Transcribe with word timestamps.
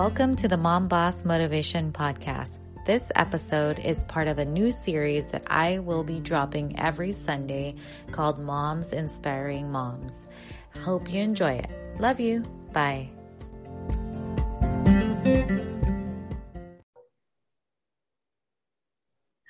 Welcome 0.00 0.34
to 0.36 0.48
the 0.48 0.56
Mom 0.56 0.88
Boss 0.88 1.26
Motivation 1.26 1.92
Podcast. 1.92 2.56
This 2.86 3.12
episode 3.16 3.78
is 3.78 4.02
part 4.04 4.28
of 4.28 4.38
a 4.38 4.46
new 4.46 4.72
series 4.72 5.30
that 5.30 5.42
I 5.48 5.80
will 5.80 6.04
be 6.04 6.20
dropping 6.20 6.78
every 6.78 7.12
Sunday 7.12 7.74
called 8.10 8.38
Moms 8.38 8.94
Inspiring 8.94 9.70
Moms. 9.70 10.14
Hope 10.82 11.12
you 11.12 11.20
enjoy 11.20 11.52
it. 11.52 11.70
Love 11.98 12.18
you. 12.18 12.44
Bye. 12.72 13.10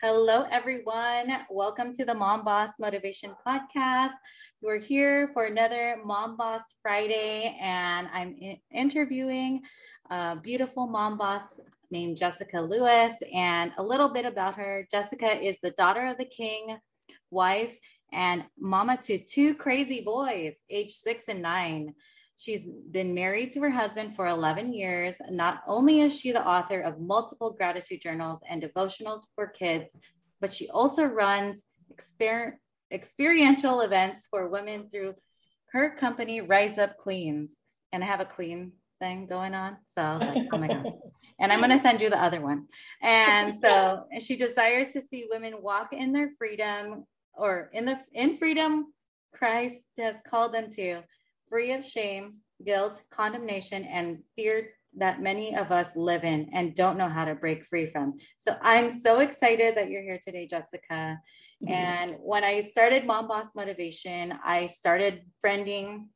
Hello, 0.03 0.46
everyone. 0.51 1.46
Welcome 1.48 1.95
to 1.95 2.05
the 2.05 2.14
Mom 2.14 2.43
Boss 2.43 2.71
Motivation 2.80 3.37
Podcast. 3.46 4.14
We're 4.62 4.79
here 4.79 5.30
for 5.32 5.45
another 5.45 5.96
Mom 6.04 6.36
Boss 6.36 6.61
Friday, 6.82 7.56
and 7.62 8.06
I'm 8.12 8.36
interviewing 8.70 9.62
a 10.11 10.36
beautiful 10.36 10.86
mom 10.86 11.16
boss 11.16 11.58
named 11.90 12.18
Jessica 12.18 12.61
Lewis. 12.61 13.14
And 13.32 13.72
a 13.79 13.82
little 13.82 14.11
bit 14.11 14.26
about 14.26 14.57
her 14.57 14.86
Jessica 14.90 15.43
is 15.43 15.57
the 15.62 15.71
daughter 15.71 16.07
of 16.08 16.18
the 16.18 16.26
king, 16.26 16.76
wife, 17.30 17.75
and 18.12 18.44
mama 18.58 18.99
to 19.04 19.16
two 19.16 19.54
crazy 19.54 20.02
boys, 20.02 20.57
age 20.68 20.93
six 20.93 21.24
and 21.29 21.40
nine. 21.40 21.94
She's 22.36 22.66
been 22.90 23.14
married 23.14 23.52
to 23.52 23.61
her 23.61 23.71
husband 23.71 24.14
for 24.14 24.27
11 24.27 24.74
years. 24.74 25.16
Not 25.30 25.63
only 25.66 26.02
is 26.02 26.14
she 26.14 26.32
the 26.32 26.46
author 26.46 26.80
of 26.80 27.00
multiple 27.00 27.52
gratitude 27.52 28.02
journals 28.02 28.40
and 28.46 28.63
devotionals 28.63 29.22
for 29.35 29.46
kids, 29.46 29.96
but 30.38 30.52
she 30.52 30.68
also 30.68 31.04
runs 31.04 31.63
exper- 31.90 32.56
experiential 32.92 33.80
events 33.80 34.22
for 34.30 34.48
women 34.48 34.89
through 34.91 35.14
her 35.72 35.91
company, 35.91 36.41
Rise 36.41 36.78
Up 36.78 36.97
Queens. 36.97 37.55
And 37.92 38.03
I 38.03 38.06
have 38.06 38.20
a 38.20 38.25
queen 38.25 38.72
thing 39.00 39.27
going 39.27 39.55
on. 39.55 39.77
So 39.86 40.03
I 40.03 40.14
was 40.16 40.27
like, 40.27 40.48
oh 40.53 40.58
my 40.58 40.69
God. 40.69 40.86
And 41.42 41.50
I'm 41.50 41.61
going 41.61 41.70
to 41.70 41.78
send 41.78 42.02
you 42.02 42.11
the 42.11 42.22
other 42.22 42.42
one. 42.42 42.66
And 43.00 43.58
so 43.58 44.05
she 44.18 44.36
desires 44.36 44.88
to 44.91 45.00
see 45.11 45.27
women 45.30 45.62
walk 45.62 45.94
in 45.94 46.12
their 46.12 46.28
freedom 46.36 47.06
or 47.33 47.70
in 47.72 47.86
the 47.86 47.98
in 48.12 48.36
freedom 48.36 48.92
Christ 49.33 49.83
has 49.96 50.16
called 50.28 50.52
them 50.52 50.70
to, 50.72 51.02
free 51.48 51.72
of 51.72 51.83
shame, 51.83 52.34
guilt, 52.64 53.00
condemnation, 53.11 53.84
and 53.84 54.18
fear 54.36 54.68
that 54.96 55.22
many 55.22 55.56
of 55.56 55.70
us 55.70 55.91
live 55.94 56.24
in 56.24 56.50
and 56.52 56.74
don't 56.74 56.98
know 56.98 57.08
how 57.08 57.24
to 57.24 57.34
break 57.34 57.64
free 57.64 57.86
from. 57.86 58.18
So 58.38 58.56
I'm 58.61 58.91
so 58.91 59.20
excited 59.20 59.77
that 59.77 59.88
you're 59.88 60.02
here 60.02 60.18
today, 60.22 60.46
Jessica. 60.46 61.18
And 61.69 62.16
when 62.20 62.42
I 62.42 62.61
started 62.61 63.06
Mom 63.06 63.28
Boss 63.28 63.50
Motivation, 63.55 64.34
I 64.44 64.66
started 64.66 65.22
friending 65.44 66.06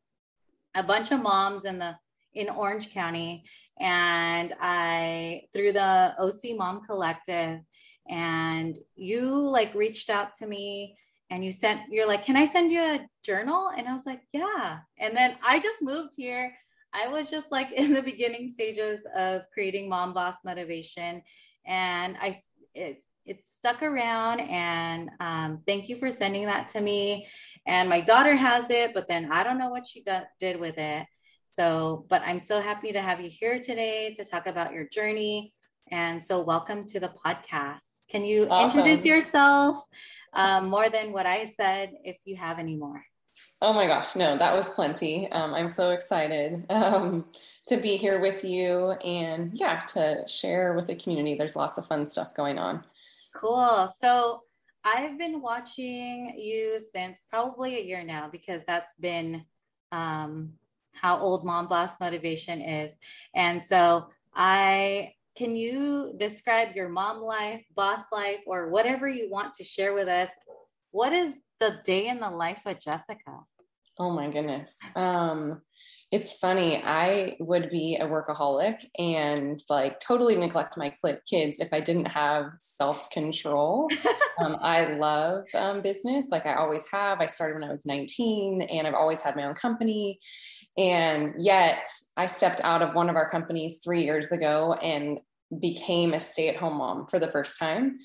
a 0.74 0.82
bunch 0.82 1.12
of 1.12 1.20
moms 1.20 1.64
in 1.64 1.78
the 1.78 1.96
in 2.34 2.48
Orange 2.48 2.92
County. 2.92 3.44
And 3.80 4.52
I, 4.60 5.42
through 5.52 5.72
the 5.72 6.14
OC 6.18 6.56
Mom 6.56 6.82
Collective, 6.84 7.60
and 8.08 8.78
you 8.96 9.38
like 9.38 9.74
reached 9.74 10.10
out 10.10 10.34
to 10.36 10.46
me 10.46 10.96
and 11.30 11.44
you 11.44 11.52
sent, 11.52 11.80
you're 11.90 12.06
like, 12.06 12.24
can 12.24 12.36
I 12.36 12.44
send 12.44 12.70
you 12.70 12.80
a 12.80 13.06
journal? 13.22 13.70
And 13.76 13.88
I 13.88 13.94
was 13.94 14.04
like, 14.04 14.20
yeah. 14.32 14.78
And 14.98 15.16
then 15.16 15.36
I 15.42 15.58
just 15.58 15.78
moved 15.80 16.12
here. 16.16 16.54
I 16.92 17.08
was 17.08 17.30
just 17.30 17.50
like 17.50 17.72
in 17.76 17.92
the 17.92 18.02
beginning 18.02 18.48
stages 18.48 19.00
of 19.16 19.42
creating 19.52 19.88
Mom 19.88 20.12
Boss 20.12 20.36
Motivation. 20.44 21.22
And 21.66 22.16
I, 22.20 22.38
it's, 22.74 23.03
it 23.26 23.46
stuck 23.46 23.82
around 23.82 24.40
and 24.40 25.10
um, 25.20 25.60
thank 25.66 25.88
you 25.88 25.96
for 25.96 26.10
sending 26.10 26.44
that 26.46 26.68
to 26.68 26.80
me 26.80 27.26
and 27.66 27.88
my 27.88 28.00
daughter 28.00 28.34
has 28.34 28.66
it 28.70 28.92
but 28.92 29.08
then 29.08 29.30
i 29.32 29.42
don't 29.42 29.58
know 29.58 29.70
what 29.70 29.86
she 29.86 30.02
do- 30.02 30.20
did 30.38 30.58
with 30.58 30.76
it 30.78 31.06
so, 31.56 32.04
but 32.08 32.22
I'm 32.26 32.40
so 32.40 32.60
happy 32.60 32.92
to 32.92 33.00
have 33.00 33.20
you 33.20 33.30
here 33.30 33.60
today 33.60 34.12
to 34.14 34.24
talk 34.24 34.48
about 34.48 34.72
your 34.72 34.88
journey. 34.88 35.52
And 35.90 36.24
so, 36.24 36.40
welcome 36.40 36.84
to 36.86 36.98
the 36.98 37.12
podcast. 37.24 37.78
Can 38.10 38.24
you 38.24 38.48
awesome. 38.50 38.80
introduce 38.80 39.04
yourself 39.04 39.84
um, 40.32 40.68
more 40.68 40.88
than 40.88 41.12
what 41.12 41.26
I 41.26 41.52
said, 41.56 41.92
if 42.02 42.16
you 42.24 42.34
have 42.36 42.58
any 42.58 42.74
more? 42.74 43.04
Oh 43.62 43.72
my 43.72 43.86
gosh, 43.86 44.16
no, 44.16 44.36
that 44.36 44.52
was 44.52 44.68
plenty. 44.70 45.30
Um, 45.30 45.54
I'm 45.54 45.70
so 45.70 45.90
excited 45.90 46.64
um, 46.70 47.26
to 47.68 47.76
be 47.76 47.96
here 47.96 48.20
with 48.20 48.42
you 48.42 48.90
and 49.04 49.52
yeah, 49.54 49.82
to 49.92 50.26
share 50.26 50.74
with 50.74 50.88
the 50.88 50.96
community. 50.96 51.36
There's 51.36 51.54
lots 51.54 51.78
of 51.78 51.86
fun 51.86 52.08
stuff 52.08 52.34
going 52.34 52.58
on. 52.58 52.82
Cool. 53.34 53.94
So, 54.00 54.42
I've 54.84 55.16
been 55.16 55.40
watching 55.40 56.34
you 56.38 56.78
since 56.92 57.24
probably 57.30 57.78
a 57.78 57.82
year 57.82 58.04
now 58.04 58.28
because 58.30 58.60
that's 58.66 58.94
been 58.96 59.44
um, 59.92 60.52
how 60.92 61.18
old 61.18 61.44
mom 61.44 61.68
boss 61.68 61.98
motivation 62.00 62.60
is. 62.60 62.98
And 63.34 63.64
so 63.64 64.08
I 64.34 65.14
can 65.36 65.56
you 65.56 66.14
describe 66.16 66.76
your 66.76 66.88
mom 66.88 67.20
life, 67.20 67.64
boss 67.74 68.04
life, 68.12 68.40
or 68.46 68.68
whatever 68.68 69.08
you 69.08 69.30
want 69.30 69.54
to 69.54 69.64
share 69.64 69.92
with 69.92 70.06
us? 70.06 70.30
What 70.90 71.12
is 71.12 71.34
the 71.60 71.80
day 71.84 72.06
in 72.08 72.20
the 72.20 72.30
life 72.30 72.62
of 72.66 72.78
Jessica? 72.78 73.40
Oh 73.98 74.10
my 74.10 74.28
goodness. 74.28 74.76
Um, 74.94 75.62
it's 76.14 76.32
funny. 76.32 76.80
I 76.80 77.34
would 77.40 77.70
be 77.70 77.96
a 77.96 78.06
workaholic 78.06 78.86
and 78.96 79.60
like 79.68 79.98
totally 79.98 80.36
neglect 80.36 80.76
my 80.76 80.94
kids 81.28 81.58
if 81.58 81.72
I 81.72 81.80
didn't 81.80 82.04
have 82.04 82.52
self 82.60 83.10
control. 83.10 83.88
um, 84.38 84.56
I 84.62 84.94
love 84.94 85.46
um, 85.54 85.82
business, 85.82 86.28
like 86.30 86.46
I 86.46 86.54
always 86.54 86.84
have. 86.92 87.20
I 87.20 87.26
started 87.26 87.54
when 87.54 87.68
I 87.68 87.72
was 87.72 87.84
19 87.84 88.62
and 88.62 88.86
I've 88.86 88.94
always 88.94 89.22
had 89.22 89.34
my 89.34 89.42
own 89.42 89.56
company. 89.56 90.20
And 90.78 91.34
yet 91.36 91.88
I 92.16 92.26
stepped 92.26 92.60
out 92.62 92.80
of 92.80 92.94
one 92.94 93.10
of 93.10 93.16
our 93.16 93.28
companies 93.28 93.80
three 93.82 94.04
years 94.04 94.30
ago 94.30 94.74
and 94.74 95.18
became 95.60 96.14
a 96.14 96.20
stay 96.20 96.48
at 96.48 96.54
home 96.54 96.78
mom 96.78 97.08
for 97.08 97.18
the 97.18 97.28
first 97.28 97.58
time 97.58 97.98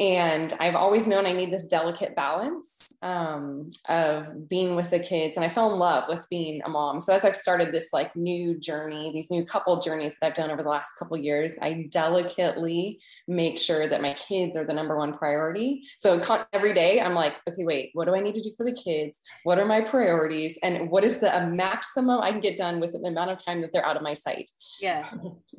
and 0.00 0.54
i've 0.58 0.74
always 0.74 1.06
known 1.06 1.26
i 1.26 1.32
need 1.32 1.52
this 1.52 1.68
delicate 1.68 2.16
balance 2.16 2.92
um, 3.02 3.70
of 3.88 4.48
being 4.48 4.76
with 4.76 4.90
the 4.90 4.98
kids. 4.98 5.36
And 5.36 5.44
i 5.44 5.48
fell 5.48 5.72
in 5.72 5.78
love 5.78 6.04
with 6.08 6.26
being 6.30 6.62
a 6.64 6.68
mom. 6.68 7.00
So 7.00 7.12
as 7.12 7.24
i've 7.24 7.36
started 7.36 7.72
this 7.72 7.88
like 7.92 8.14
new 8.16 8.58
journey 8.58 9.10
these 9.12 9.30
new 9.30 9.44
couple 9.44 9.80
journeys 9.80 10.16
that 10.20 10.28
i've 10.28 10.34
done 10.34 10.50
over 10.50 10.62
the 10.62 10.68
last 10.68 10.92
couple 10.98 11.16
years 11.16 11.54
i 11.60 11.86
delicately 11.90 13.00
make 13.28 13.58
sure 13.58 13.88
that 13.88 14.00
my 14.00 14.14
kids 14.14 14.56
are 14.56 14.64
the 14.64 14.72
number 14.72 14.96
one 14.96 15.16
priority. 15.16 15.82
So 15.98 16.22
every 16.52 16.74
day 16.74 17.00
i'm 17.00 17.14
like 17.14 17.34
okay 17.48 17.64
wait 17.64 17.90
what 17.92 18.06
do 18.06 18.14
i 18.14 18.20
need 18.20 18.34
to 18.34 18.42
do 18.42 18.52
for 18.56 18.64
the 18.64 18.72
kids? 18.72 19.20
What 19.44 19.58
are 19.58 19.66
my 19.66 19.80
priorities? 19.80 20.58
And 20.62 20.90
what 20.90 21.04
is 21.04 21.18
the 21.18 21.46
maximum 21.52 22.20
i 22.20 22.30
can 22.30 22.40
get 22.40 22.56
done 22.56 22.80
with 22.80 22.92
the 22.92 23.08
amount 23.08 23.30
of 23.30 23.44
time 23.44 23.60
that 23.60 23.72
they're 23.72 23.86
out 23.86 23.96
of 23.96 24.02
my 24.02 24.14
sight? 24.14 24.50
Yeah 24.80 25.10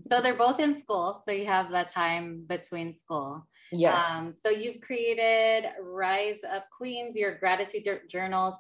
so 0.10 0.22
they're 0.22 0.36
both 0.36 0.60
in 0.60 0.80
school 0.80 1.22
so 1.24 1.32
you 1.32 1.46
have 1.46 1.72
that 1.72 1.92
time 1.92 2.44
between 2.48 2.96
school 2.96 3.48
Yes. 3.72 4.04
Um, 4.12 4.36
so 4.46 4.52
you've 4.52 4.82
created 4.82 5.70
Rise 5.82 6.40
Up 6.50 6.66
Queens, 6.76 7.16
your 7.16 7.36
gratitude 7.38 7.88
journals. 8.10 8.56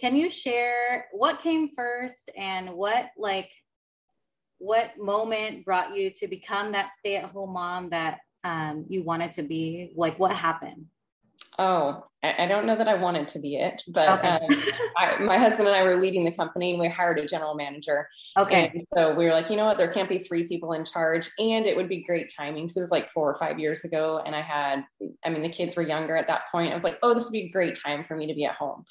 Can 0.00 0.16
you 0.16 0.30
share 0.30 1.06
what 1.12 1.40
came 1.40 1.70
first 1.76 2.30
and 2.36 2.70
what 2.70 3.10
like 3.16 3.50
what 4.58 4.96
moment 4.98 5.64
brought 5.64 5.96
you 5.96 6.10
to 6.10 6.26
become 6.26 6.72
that 6.72 6.92
stay-at-home 6.98 7.52
mom 7.52 7.90
that 7.90 8.20
um, 8.44 8.86
you 8.88 9.02
wanted 9.02 9.32
to 9.34 9.42
be? 9.42 9.92
Like 9.94 10.18
what 10.18 10.32
happened? 10.32 10.86
Oh, 11.58 12.04
I 12.24 12.46
don't 12.46 12.64
know 12.64 12.74
that 12.74 12.88
I 12.88 12.94
wanted 12.94 13.28
to 13.28 13.38
be 13.38 13.56
it, 13.56 13.82
but 13.88 14.08
okay. 14.18 14.28
um, 14.28 14.62
I, 14.96 15.18
my 15.18 15.36
husband 15.36 15.68
and 15.68 15.76
I 15.76 15.82
were 15.82 15.96
leading 15.96 16.24
the 16.24 16.32
company 16.32 16.70
and 16.70 16.80
we 16.80 16.88
hired 16.88 17.18
a 17.18 17.26
general 17.26 17.54
manager. 17.54 18.08
Okay. 18.38 18.72
And 18.72 18.86
so 18.96 19.14
we 19.14 19.26
were 19.26 19.32
like, 19.32 19.50
you 19.50 19.56
know 19.56 19.66
what, 19.66 19.76
there 19.76 19.92
can't 19.92 20.08
be 20.08 20.18
three 20.18 20.48
people 20.48 20.72
in 20.72 20.86
charge 20.86 21.30
and 21.38 21.66
it 21.66 21.76
would 21.76 21.88
be 21.88 22.02
great 22.02 22.32
timing. 22.34 22.68
So 22.68 22.80
it 22.80 22.84
was 22.84 22.90
like 22.90 23.10
four 23.10 23.30
or 23.30 23.38
five 23.38 23.58
years 23.58 23.84
ago. 23.84 24.22
And 24.24 24.34
I 24.34 24.40
had, 24.40 24.84
I 25.22 25.28
mean, 25.28 25.42
the 25.42 25.50
kids 25.50 25.76
were 25.76 25.82
younger 25.82 26.16
at 26.16 26.26
that 26.28 26.44
point. 26.50 26.70
I 26.70 26.74
was 26.74 26.84
like, 26.84 26.98
oh, 27.02 27.12
this 27.12 27.24
would 27.24 27.32
be 27.32 27.44
a 27.44 27.50
great 27.50 27.78
time 27.78 28.04
for 28.04 28.16
me 28.16 28.26
to 28.26 28.34
be 28.34 28.46
at 28.46 28.54
home. 28.54 28.84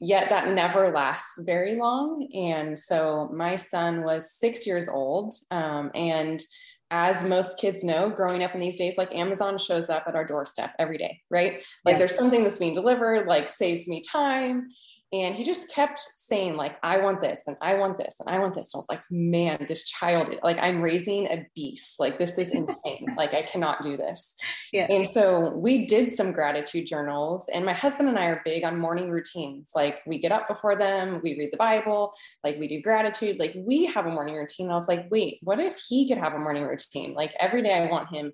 Yet 0.00 0.30
that 0.30 0.48
never 0.48 0.90
lasts 0.90 1.42
very 1.44 1.76
long. 1.76 2.26
And 2.32 2.78
so 2.78 3.30
my 3.34 3.56
son 3.56 4.04
was 4.04 4.32
six 4.32 4.66
years 4.66 4.88
old 4.88 5.34
um, 5.50 5.90
and 5.94 6.42
as 6.90 7.24
most 7.24 7.58
kids 7.58 7.84
know, 7.84 8.10
growing 8.10 8.42
up 8.42 8.54
in 8.54 8.60
these 8.60 8.76
days, 8.76 8.94
like 8.98 9.14
Amazon 9.14 9.58
shows 9.58 9.88
up 9.88 10.04
at 10.06 10.16
our 10.16 10.26
doorstep 10.26 10.72
every 10.78 10.98
day, 10.98 11.20
right? 11.30 11.60
Like 11.84 11.94
yeah. 11.94 11.98
there's 11.98 12.16
something 12.16 12.42
that's 12.42 12.58
being 12.58 12.74
delivered, 12.74 13.26
like 13.26 13.48
saves 13.48 13.86
me 13.88 14.02
time. 14.02 14.68
And 15.12 15.34
he 15.34 15.42
just 15.42 15.72
kept 15.74 16.00
saying, 16.16 16.54
like, 16.54 16.76
I 16.84 16.98
want 16.98 17.20
this 17.20 17.42
and 17.48 17.56
I 17.60 17.74
want 17.74 17.98
this 17.98 18.18
and 18.20 18.28
I 18.28 18.38
want 18.38 18.54
this. 18.54 18.72
And 18.72 18.78
I 18.78 18.80
was 18.80 18.88
like, 18.88 19.02
man, 19.10 19.66
this 19.68 19.84
child, 19.84 20.32
like, 20.44 20.56
I'm 20.58 20.80
raising 20.80 21.26
a 21.26 21.44
beast. 21.56 21.98
Like, 21.98 22.20
this 22.20 22.38
is 22.38 22.50
insane. 22.52 23.06
like, 23.16 23.34
I 23.34 23.42
cannot 23.42 23.82
do 23.82 23.96
this. 23.96 24.36
Yeah. 24.72 24.86
And 24.88 25.08
so 25.08 25.50
we 25.50 25.86
did 25.86 26.12
some 26.12 26.30
gratitude 26.30 26.86
journals. 26.86 27.50
And 27.52 27.64
my 27.64 27.72
husband 27.72 28.08
and 28.08 28.18
I 28.20 28.26
are 28.26 28.42
big 28.44 28.62
on 28.62 28.78
morning 28.78 29.10
routines. 29.10 29.72
Like, 29.74 30.00
we 30.06 30.18
get 30.20 30.30
up 30.30 30.46
before 30.46 30.76
them, 30.76 31.20
we 31.24 31.36
read 31.36 31.52
the 31.52 31.56
Bible, 31.56 32.12
like, 32.44 32.58
we 32.60 32.68
do 32.68 32.80
gratitude. 32.80 33.40
Like, 33.40 33.54
we 33.56 33.86
have 33.86 34.06
a 34.06 34.10
morning 34.10 34.36
routine. 34.36 34.70
I 34.70 34.74
was 34.74 34.86
like, 34.86 35.08
wait, 35.10 35.40
what 35.42 35.58
if 35.58 35.76
he 35.88 36.06
could 36.06 36.18
have 36.18 36.34
a 36.34 36.38
morning 36.38 36.62
routine? 36.62 37.14
Like, 37.14 37.34
every 37.40 37.62
day 37.62 37.74
I 37.74 37.90
want 37.90 38.14
him 38.14 38.32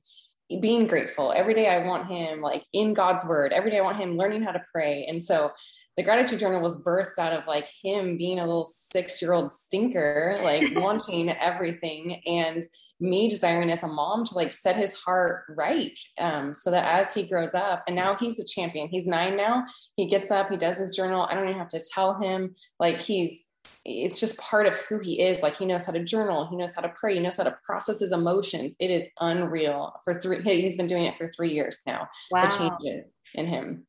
being 0.61 0.87
grateful. 0.87 1.33
Every 1.35 1.55
day 1.55 1.69
I 1.69 1.87
want 1.87 2.07
him, 2.09 2.43
like, 2.43 2.65
in 2.75 2.93
God's 2.93 3.25
word. 3.25 3.55
Every 3.55 3.71
day 3.71 3.79
I 3.79 3.83
want 3.83 3.99
him 3.99 4.19
learning 4.19 4.43
how 4.43 4.53
to 4.53 4.63
pray. 4.73 5.07
And 5.09 5.25
so, 5.25 5.53
the 5.97 6.03
gratitude 6.03 6.39
journal 6.39 6.61
was 6.61 6.83
birthed 6.83 7.19
out 7.19 7.33
of 7.33 7.47
like 7.47 7.71
him 7.83 8.19
being 8.19 8.39
a 8.39 8.47
little 8.47 8.67
six 8.67 9.23
year 9.23 9.33
old 9.33 9.53
stinker, 9.53 10.41
like 10.43 10.75
wanting 10.77 11.31
everything. 11.31 12.21
And 12.27 12.65
me 12.99 13.29
desiring 13.29 13.71
as 13.71 13.83
a 13.83 13.89
mom 13.89 14.25
to 14.25 14.35
like 14.35 14.51
set 14.51 14.77
his 14.77 14.95
heart 14.95 15.45
right 15.51 15.99
um, 16.19 16.55
so 16.55 16.71
that 16.71 16.87
as 16.87 17.13
he 17.13 17.23
grows 17.23 17.53
up 17.53 17.85
and 17.87 17.95
now 17.95 18.17
he's 18.17 18.39
a 18.39 18.45
champion. 18.45 18.89
He's 18.89 19.07
nine 19.07 19.37
now. 19.37 19.65
He 19.97 20.07
gets 20.07 20.31
up 20.31 20.51
he 20.51 20.57
does 20.57 20.79
his 20.79 20.97
journal. 20.97 21.27
I 21.29 21.35
don't 21.35 21.49
even 21.49 21.59
have 21.59 21.69
to 21.71 21.85
tell 21.93 22.19
him. 22.21 22.55
Like 22.81 22.97
he's 22.97 23.45
it's 23.85 24.19
just 24.19 24.39
part 24.39 24.67
of 24.67 24.77
who 24.77 24.99
he 25.01 25.21
is. 25.21 25.43
Like 25.43 25.57
he 25.57 25.67
knows 25.67 25.85
how 25.85 25.93
to 25.93 26.03
journal. 26.05 26.49
He 26.49 26.57
knows 26.57 26.75
how 26.75 26.83
to 26.83 26.89
pray. 26.89 27.15
He 27.15 27.21
knows 27.21 27.37
how 27.37 27.45
to 27.45 27.59
process 27.65 28.01
his 28.01 28.13
emotions. 28.13 28.77
It 28.81 28.91
is 28.91 29.05
unreal. 29.21 29.93
For 30.05 30.19
three 30.21 30.43
he's 30.43 30.77
been 30.77 30.87
doing 30.87 31.05
it 31.05 31.17
for 31.19 31.31
three 31.31 31.51
years 31.51 31.79
now. 31.87 32.09
Wow. 32.31 32.49
the 32.49 32.57
changes 32.57 33.13
in 33.35 33.47
him 33.47 33.87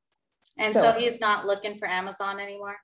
and 0.59 0.74
so, 0.74 0.81
so 0.81 0.92
he's 0.94 1.19
not 1.19 1.45
looking 1.45 1.77
for 1.77 1.88
amazon 1.88 2.39
anymore 2.39 2.77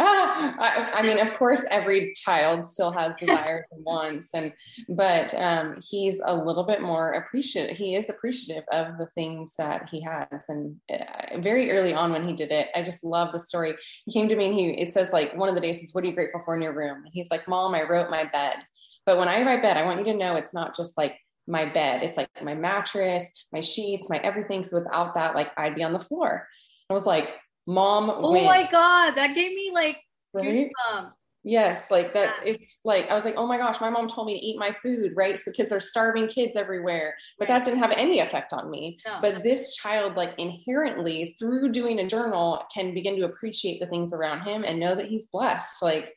I, 0.02 0.92
I, 0.94 1.02
mean, 1.02 1.18
of 1.18 1.34
course, 1.34 1.62
every 1.70 2.14
child 2.14 2.64
still 2.66 2.90
has 2.90 3.14
desires 3.18 3.66
and 3.70 3.84
wants, 3.84 4.30
and 4.32 4.54
but 4.88 5.34
um, 5.34 5.78
he's 5.86 6.22
a 6.24 6.34
little 6.34 6.64
bit 6.64 6.80
more 6.80 7.12
appreciative. 7.12 7.76
He 7.76 7.94
is 7.94 8.08
appreciative 8.08 8.64
of 8.72 8.96
the 8.96 9.08
things 9.14 9.52
that 9.58 9.90
he 9.90 10.00
has, 10.00 10.44
and 10.48 10.76
uh, 10.90 11.38
very 11.40 11.70
early 11.70 11.92
on 11.92 12.12
when 12.12 12.26
he 12.26 12.32
did 12.32 12.50
it, 12.50 12.68
I 12.74 12.82
just 12.82 13.04
love 13.04 13.32
the 13.32 13.40
story. 13.40 13.74
He 14.06 14.12
came 14.12 14.26
to 14.30 14.36
me 14.36 14.46
and 14.46 14.54
he 14.54 14.70
it 14.70 14.94
says 14.94 15.12
like 15.12 15.36
one 15.36 15.50
of 15.50 15.54
the 15.54 15.60
days 15.60 15.82
is, 15.82 15.92
"What 15.94 16.02
are 16.04 16.06
you 16.06 16.14
grateful 16.14 16.40
for 16.46 16.56
in 16.56 16.62
your 16.62 16.74
room?" 16.74 17.02
And 17.04 17.12
he's 17.12 17.30
like, 17.30 17.46
"Mom, 17.46 17.74
I 17.74 17.82
wrote 17.82 18.08
my 18.08 18.24
bed." 18.24 18.56
But 19.04 19.18
when 19.18 19.28
I 19.28 19.42
write 19.42 19.62
bed, 19.62 19.76
I 19.76 19.84
want 19.84 19.98
you 19.98 20.12
to 20.12 20.18
know 20.18 20.34
it's 20.34 20.54
not 20.54 20.74
just 20.74 20.96
like 20.96 21.18
my 21.46 21.66
bed; 21.66 22.02
it's 22.02 22.16
like 22.16 22.30
my 22.42 22.54
mattress, 22.54 23.26
my 23.52 23.60
sheets, 23.60 24.08
my 24.08 24.16
everything. 24.16 24.64
So 24.64 24.78
without 24.78 25.14
that, 25.16 25.34
like 25.34 25.50
I'd 25.58 25.74
be 25.74 25.82
on 25.82 25.92
the 25.92 25.98
floor. 25.98 26.48
I 26.90 26.92
was 26.92 27.06
like, 27.06 27.30
mom 27.66 28.10
oh 28.10 28.32
wins. 28.32 28.46
my 28.46 28.68
god 28.70 29.12
that 29.12 29.34
gave 29.34 29.54
me 29.54 29.70
like 29.72 29.98
right? 30.32 30.70
goosebumps 30.92 31.12
yes 31.42 31.90
like 31.90 32.12
that's 32.12 32.38
it's 32.44 32.80
like 32.84 33.10
i 33.10 33.14
was 33.14 33.24
like 33.24 33.34
oh 33.38 33.46
my 33.46 33.56
gosh 33.56 33.80
my 33.80 33.88
mom 33.88 34.06
told 34.06 34.26
me 34.26 34.38
to 34.38 34.44
eat 34.44 34.58
my 34.58 34.76
food 34.82 35.12
right 35.16 35.38
so 35.38 35.50
kids 35.52 35.72
are 35.72 35.80
starving 35.80 36.28
kids 36.28 36.54
everywhere 36.54 37.14
but 37.38 37.48
that 37.48 37.64
didn't 37.64 37.78
have 37.78 37.94
any 37.96 38.20
effect 38.20 38.52
on 38.52 38.70
me 38.70 38.98
no. 39.06 39.18
but 39.22 39.42
this 39.42 39.74
child 39.74 40.16
like 40.16 40.34
inherently 40.36 41.34
through 41.38 41.70
doing 41.70 42.00
a 42.00 42.06
journal 42.06 42.62
can 42.74 42.92
begin 42.92 43.16
to 43.16 43.24
appreciate 43.24 43.80
the 43.80 43.86
things 43.86 44.12
around 44.12 44.46
him 44.46 44.64
and 44.66 44.78
know 44.78 44.94
that 44.94 45.06
he's 45.06 45.28
blessed 45.28 45.80
like 45.80 46.14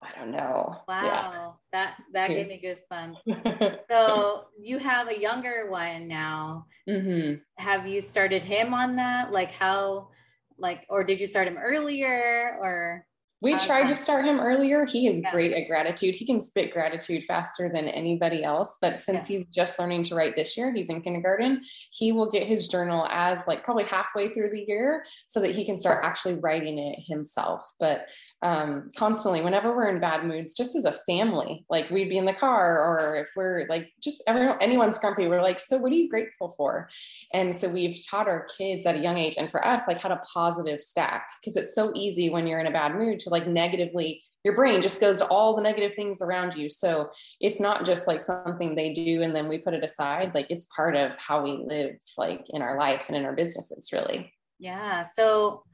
I 0.00 0.10
don't 0.16 0.30
know. 0.30 0.76
Wow, 0.86 1.02
yeah. 1.04 1.50
that 1.72 1.96
that 2.12 2.28
gave 2.28 2.46
me 2.46 2.62
goosebumps. 2.62 3.80
so 3.90 4.44
you 4.60 4.78
have 4.78 5.08
a 5.08 5.20
younger 5.20 5.68
one 5.70 6.06
now. 6.06 6.66
Mm-hmm. 6.88 7.38
Have 7.56 7.88
you 7.88 8.00
started 8.00 8.44
him 8.44 8.74
on 8.74 8.96
that? 8.96 9.32
Like 9.32 9.50
how 9.50 10.10
like 10.56 10.86
or 10.88 11.02
did 11.02 11.20
you 11.20 11.26
start 11.26 11.48
him 11.48 11.58
earlier 11.58 12.58
or 12.60 13.04
we 13.40 13.56
tried 13.58 13.88
to 13.88 13.94
start 13.94 14.24
him 14.24 14.40
earlier. 14.40 14.84
He 14.84 15.06
is 15.06 15.20
yeah. 15.22 15.30
great 15.30 15.52
at 15.52 15.68
gratitude. 15.68 16.16
He 16.16 16.26
can 16.26 16.42
spit 16.42 16.72
gratitude 16.72 17.24
faster 17.24 17.70
than 17.72 17.86
anybody 17.86 18.42
else. 18.42 18.78
But 18.80 18.98
since 18.98 19.30
yeah. 19.30 19.38
he's 19.38 19.46
just 19.46 19.78
learning 19.78 20.02
to 20.04 20.16
write 20.16 20.34
this 20.34 20.56
year, 20.56 20.72
he's 20.72 20.88
in 20.88 21.02
kindergarten, 21.02 21.62
he 21.90 22.10
will 22.10 22.30
get 22.30 22.48
his 22.48 22.66
journal 22.66 23.06
as 23.10 23.38
like 23.46 23.64
probably 23.64 23.84
halfway 23.84 24.28
through 24.30 24.50
the 24.50 24.64
year 24.66 25.04
so 25.28 25.40
that 25.40 25.54
he 25.54 25.64
can 25.64 25.78
start 25.78 26.04
actually 26.04 26.34
writing 26.34 26.78
it 26.78 26.98
himself. 27.06 27.72
But 27.78 28.08
um, 28.42 28.90
constantly, 28.96 29.40
whenever 29.40 29.74
we're 29.74 29.88
in 29.88 30.00
bad 30.00 30.24
moods, 30.24 30.54
just 30.54 30.74
as 30.74 30.84
a 30.84 30.92
family, 31.06 31.64
like 31.70 31.90
we'd 31.90 32.08
be 32.08 32.18
in 32.18 32.24
the 32.24 32.32
car 32.32 32.80
or 32.84 33.16
if 33.16 33.28
we're 33.36 33.66
like 33.68 33.92
just 34.02 34.22
everyone, 34.26 34.58
anyone's 34.60 34.98
grumpy, 34.98 35.28
we're 35.28 35.42
like, 35.42 35.60
so 35.60 35.78
what 35.78 35.92
are 35.92 35.96
you 35.96 36.08
grateful 36.08 36.54
for? 36.56 36.88
And 37.32 37.54
so 37.54 37.68
we've 37.68 38.04
taught 38.08 38.26
our 38.26 38.48
kids 38.56 38.84
at 38.84 38.96
a 38.96 39.00
young 39.00 39.16
age 39.16 39.36
and 39.38 39.50
for 39.50 39.64
us, 39.64 39.82
like 39.86 39.98
how 39.98 40.08
to 40.08 40.20
positive 40.32 40.80
stack 40.80 41.28
because 41.40 41.56
it's 41.56 41.74
so 41.74 41.92
easy 41.94 42.30
when 42.30 42.46
you're 42.46 42.60
in 42.60 42.66
a 42.66 42.72
bad 42.72 42.94
mood 42.94 43.20
to 43.20 43.27
like 43.30 43.46
negatively 43.46 44.22
your 44.44 44.54
brain 44.54 44.80
just 44.80 45.00
goes 45.00 45.18
to 45.18 45.26
all 45.26 45.56
the 45.56 45.62
negative 45.62 45.94
things 45.94 46.22
around 46.22 46.54
you. 46.54 46.70
So 46.70 47.10
it's 47.40 47.60
not 47.60 47.84
just 47.84 48.06
like 48.06 48.20
something 48.20 48.74
they 48.74 48.94
do 48.94 49.22
and 49.22 49.34
then 49.34 49.48
we 49.48 49.58
put 49.58 49.74
it 49.74 49.84
aside. 49.84 50.34
Like 50.34 50.50
it's 50.50 50.66
part 50.74 50.96
of 50.96 51.16
how 51.16 51.42
we 51.42 51.52
live 51.52 51.96
like 52.16 52.46
in 52.50 52.62
our 52.62 52.78
life 52.78 53.06
and 53.08 53.16
in 53.16 53.24
our 53.24 53.34
businesses 53.34 53.90
really. 53.92 54.32
Yeah. 54.58 55.06
So 55.16 55.64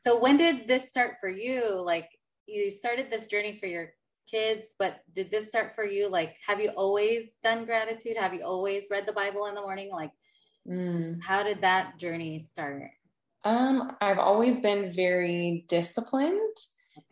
so 0.00 0.20
when 0.20 0.36
did 0.36 0.68
this 0.68 0.88
start 0.88 1.16
for 1.20 1.28
you? 1.28 1.80
Like 1.80 2.08
you 2.46 2.70
started 2.70 3.10
this 3.10 3.26
journey 3.26 3.58
for 3.60 3.66
your 3.66 3.90
kids 4.30 4.68
but 4.78 5.00
did 5.14 5.30
this 5.30 5.48
start 5.48 5.72
for 5.74 5.84
you? 5.84 6.08
Like 6.08 6.36
have 6.46 6.60
you 6.60 6.70
always 6.70 7.36
done 7.42 7.64
gratitude? 7.64 8.16
Have 8.16 8.34
you 8.34 8.44
always 8.44 8.84
read 8.90 9.06
the 9.06 9.12
bible 9.12 9.46
in 9.46 9.54
the 9.54 9.60
morning? 9.60 9.90
Like 9.90 10.12
mm. 10.68 11.18
how 11.22 11.42
did 11.42 11.60
that 11.62 11.98
journey 11.98 12.38
start? 12.38 12.90
Um 13.44 13.92
i've 14.00 14.18
always 14.18 14.60
been 14.60 14.92
very 14.92 15.64
disciplined 15.68 16.56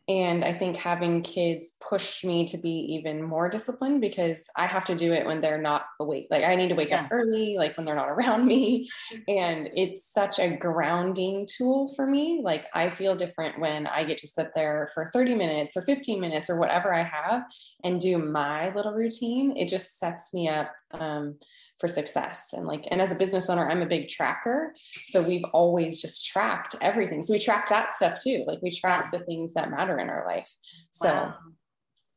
and 0.07 0.45
I 0.45 0.53
think 0.53 0.77
having 0.77 1.23
kids 1.23 1.73
pushed 1.81 2.27
me 2.27 2.47
to 2.49 2.59
be 2.59 2.69
even 2.95 3.23
more 3.23 3.49
disciplined 3.49 4.03
because 4.03 4.47
I 4.55 4.67
have 4.67 4.85
to 4.85 4.95
do 4.95 5.13
it 5.13 5.25
when 5.25 5.41
they're 5.41 5.61
not 5.61 5.87
awake. 5.99 6.27
Like 6.31 6.45
I 6.45 6.57
need 6.57 6.69
to 6.69 6.75
wake 6.75 6.91
yeah. 6.91 7.05
up 7.05 7.09
early, 7.11 7.57
like 7.57 7.77
when 7.77 7.87
they're 7.87 7.95
not 7.95 8.11
around 8.11 8.45
me. 8.45 8.89
And 9.27 9.71
it's 9.75 10.13
such 10.13 10.39
a 10.39 10.57
grounding 10.57 11.47
tool 11.57 11.91
for 11.97 12.07
me. 12.07 12.43
Like 12.45 12.67
I 12.75 12.91
feel 12.91 13.17
different 13.17 13.59
when 13.59 13.87
I 13.87 14.05
get 14.05 14.19
to 14.19 14.29
sit 14.29 14.49
there 14.55 14.91
for 14.93 15.11
30 15.13 15.37
minutes 15.37 15.75
or 15.75 15.83
15 15.83 16.21
minutes 16.21 16.51
or 16.51 16.57
whatever 16.57 16.93
I 16.93 17.05
have 17.05 17.45
and 17.83 17.99
do 17.99 18.19
my 18.19 18.75
little 18.75 18.93
routine. 18.93 19.57
It 19.57 19.69
just 19.71 19.99
sets 19.99 20.35
me 20.35 20.49
up 20.49 20.71
um, 20.93 21.39
for 21.85 21.89
success. 21.89 22.55
And 22.55 22.67
like 22.67 22.89
and 22.91 23.03
as 23.03 23.11
a 23.11 23.15
business 23.15 23.51
owner 23.51 23.69
i'm 23.69 23.83
a 23.83 23.87
big 23.87 24.09
tracker. 24.09 24.75
So 25.11 25.23
we've 25.23 25.45
always 25.53 26.01
just 26.01 26.25
tracked 26.25 26.75
everything. 26.81 27.23
So 27.23 27.35
we 27.35 27.39
track 27.39 27.69
that 27.69 27.93
stuff 27.93 28.23
too. 28.23 28.45
Like 28.47 28.61
we 28.63 28.71
track 28.71 29.13
the 29.13 29.19
things 29.19 29.53
that 29.53 29.71
matter 29.71 29.99
in 29.99 30.09
our 30.09 30.27
life. 30.27 30.51
So 30.93 31.09
wow. 31.09 31.35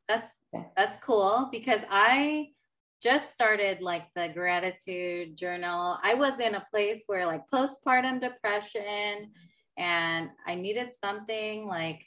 that's 0.08 0.30
that's 0.74 0.98
cool 1.04 1.50
because 1.52 1.82
i 1.90 2.46
just 3.02 3.30
started 3.30 3.82
like 3.82 4.06
the 4.16 4.28
gratitude 4.28 5.36
journal. 5.36 5.98
I 6.02 6.14
was 6.14 6.40
in 6.40 6.54
a 6.54 6.66
place 6.72 7.02
where 7.06 7.26
like 7.26 7.42
postpartum 7.52 8.20
depression 8.20 9.30
and 9.76 10.30
i 10.46 10.54
needed 10.54 10.88
something 11.04 11.66
like 11.66 12.00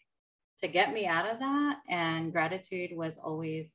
to 0.62 0.68
get 0.68 0.94
me 0.94 1.06
out 1.06 1.30
of 1.30 1.40
that. 1.40 1.78
And 1.88 2.32
gratitude 2.32 2.92
was 2.94 3.20
always 3.24 3.72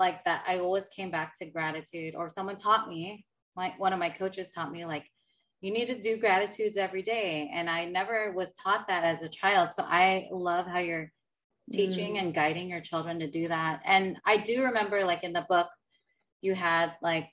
like 0.00 0.24
that 0.24 0.42
I 0.48 0.58
always 0.58 0.88
came 0.88 1.10
back 1.10 1.38
to 1.38 1.46
gratitude 1.46 2.16
or 2.16 2.28
someone 2.28 2.56
taught 2.56 2.88
me, 2.88 3.24
my 3.54 3.74
one 3.78 3.92
of 3.92 4.00
my 4.00 4.10
coaches 4.10 4.48
taught 4.52 4.72
me 4.72 4.84
like 4.84 5.04
you 5.60 5.70
need 5.70 5.86
to 5.86 6.00
do 6.00 6.16
gratitudes 6.16 6.78
every 6.78 7.02
day 7.02 7.50
and 7.52 7.68
I 7.68 7.84
never 7.84 8.32
was 8.32 8.48
taught 8.60 8.88
that 8.88 9.04
as 9.04 9.20
a 9.20 9.28
child. 9.28 9.70
So 9.74 9.84
I 9.86 10.26
love 10.32 10.66
how 10.66 10.78
you're 10.78 11.12
teaching 11.70 12.14
mm. 12.14 12.20
and 12.20 12.34
guiding 12.34 12.70
your 12.70 12.80
children 12.80 13.18
to 13.20 13.30
do 13.30 13.46
that. 13.48 13.82
And 13.84 14.16
I 14.24 14.38
do 14.38 14.64
remember 14.64 15.04
like 15.04 15.22
in 15.22 15.34
the 15.34 15.46
book 15.48 15.68
you 16.40 16.54
had 16.54 16.94
like 17.02 17.28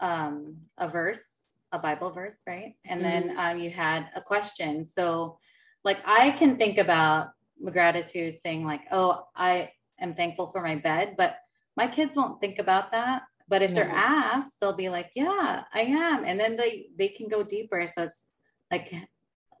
um 0.00 0.58
a 0.78 0.88
verse, 0.88 1.24
a 1.72 1.78
Bible 1.78 2.10
verse, 2.10 2.40
right? 2.46 2.74
And 2.86 3.00
mm. 3.00 3.04
then 3.04 3.22
mm-hmm. 3.30 3.38
um 3.38 3.58
you 3.58 3.70
had 3.70 4.08
a 4.14 4.20
question. 4.20 4.86
So 4.88 5.38
like 5.84 5.98
I 6.06 6.30
can 6.30 6.56
think 6.56 6.78
about 6.78 7.30
gratitude 7.72 8.38
saying 8.38 8.64
like, 8.64 8.82
"Oh, 8.90 9.26
I 9.36 9.70
am 10.00 10.14
thankful 10.14 10.50
for 10.52 10.62
my 10.62 10.76
bed," 10.76 11.14
but 11.16 11.36
my 11.76 11.86
kids 11.86 12.16
won't 12.16 12.40
think 12.40 12.58
about 12.58 12.92
that 12.92 13.22
but 13.48 13.62
if 13.62 13.74
they're 13.74 13.90
asked 13.90 14.54
they'll 14.60 14.72
be 14.72 14.88
like 14.88 15.10
yeah 15.14 15.62
i 15.72 15.80
am. 15.80 16.24
And 16.24 16.38
then 16.38 16.56
they 16.56 16.86
they 16.98 17.08
can 17.08 17.28
go 17.28 17.42
deeper. 17.42 17.86
So 17.94 18.04
it's 18.04 18.24
like 18.70 18.92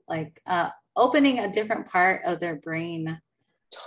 like 0.08 0.40
uh 0.46 0.70
opening 0.96 1.38
a 1.40 1.52
different 1.52 1.88
part 1.88 2.22
of 2.24 2.40
their 2.40 2.56
brain. 2.56 3.20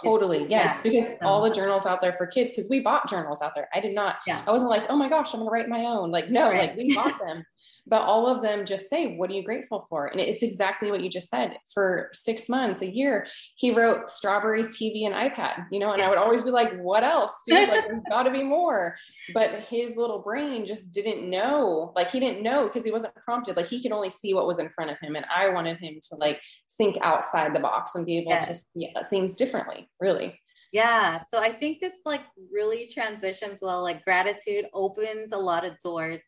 Totally. 0.04 0.46
Yes 0.50 0.82
yeah. 0.84 0.92
because 0.92 1.18
all 1.22 1.42
the 1.42 1.54
journals 1.54 1.86
out 1.86 2.02
there 2.02 2.14
for 2.14 2.28
kids 2.28 2.52
because 2.52 2.70
we 2.70 2.82
bought 2.82 3.10
journals 3.10 3.42
out 3.42 3.56
there. 3.56 3.70
I 3.74 3.80
did 3.80 3.96
not 3.96 4.18
yeah. 4.28 4.44
I 4.46 4.52
wasn't 4.52 4.72
like 4.72 4.84
oh 4.90 4.96
my 4.96 5.10
gosh 5.10 5.34
i'm 5.34 5.40
gonna 5.40 5.52
write 5.52 5.70
my 5.70 5.86
own. 5.86 6.12
Like 6.12 6.30
no 6.30 6.50
right. 6.50 6.62
like 6.62 6.76
we 6.76 6.94
bought 6.94 7.20
them 7.20 7.46
but 7.88 8.02
all 8.02 8.28
of 8.28 8.42
them 8.42 8.66
just 8.66 8.90
say 8.90 9.16
what 9.16 9.30
are 9.30 9.34
you 9.34 9.44
grateful 9.44 9.86
for 9.90 10.08
and 10.08 10.20
it's 10.20 10.44
exactly 10.44 10.92
what 10.92 11.02
you 11.02 11.10
just 11.10 11.30
said 11.30 11.58
for 11.74 12.10
six 12.14 12.50
months 12.50 12.82
a 12.82 12.92
year 12.92 13.28
he 13.56 13.74
wrote 13.74 14.10
strawberries 14.10 14.78
tv 14.78 15.06
and 15.06 15.16
ipad 15.16 15.66
you 15.72 15.80
know 15.80 15.92
and 15.92 16.02
i 16.02 16.10
would 16.10 16.18
always 16.18 16.44
be 16.44 16.52
like 16.52 16.76
what 16.80 17.04
else 17.04 17.42
dude 17.46 17.70
like 17.70 17.88
there's 17.88 18.02
got 18.10 18.24
to 18.24 18.32
be 18.32 18.44
more 18.44 18.96
but 19.34 19.52
his 19.70 19.96
little 19.96 20.20
brain 20.20 20.66
just 20.66 20.92
didn't 20.92 21.30
know 21.30 21.92
like 21.96 22.10
he 22.10 22.20
didn't 22.20 22.44
know 22.44 22.68
because 22.68 22.86
he 22.86 22.92
wasn't 22.92 23.14
prompted 23.16 23.56
like 23.56 23.68
he 23.68 23.82
could 23.82 23.92
only 23.92 24.10
see 24.10 24.34
what 24.34 24.48
was 24.48 24.60
in 24.60 24.70
front 24.70 24.92
of 24.92 24.98
him 25.00 25.16
and 25.16 25.26
i 25.34 25.50
wanted 25.50 25.78
him 25.78 26.00
to 26.02 26.16
like 26.16 26.40
think 26.78 26.98
outside 27.02 27.56
the 27.56 27.60
box 27.60 27.96
and 27.96 28.06
be 28.06 28.18
able 28.18 28.32
yes. 28.32 28.48
to 28.48 28.56
see 28.56 28.92
uh, 28.96 29.04
things 29.06 29.36
differently 29.36 29.90
really 30.00 30.40
yeah. 30.74 31.22
So 31.30 31.40
I 31.40 31.54
think 31.54 31.80
this 31.80 31.94
like 32.06 32.24
really 32.52 32.88
transitions 32.88 33.60
well. 33.62 33.82
Like 33.82 34.04
gratitude 34.04 34.66
opens 34.74 35.32
a 35.32 35.38
lot 35.38 35.66
of 35.66 35.80
doors 35.80 36.20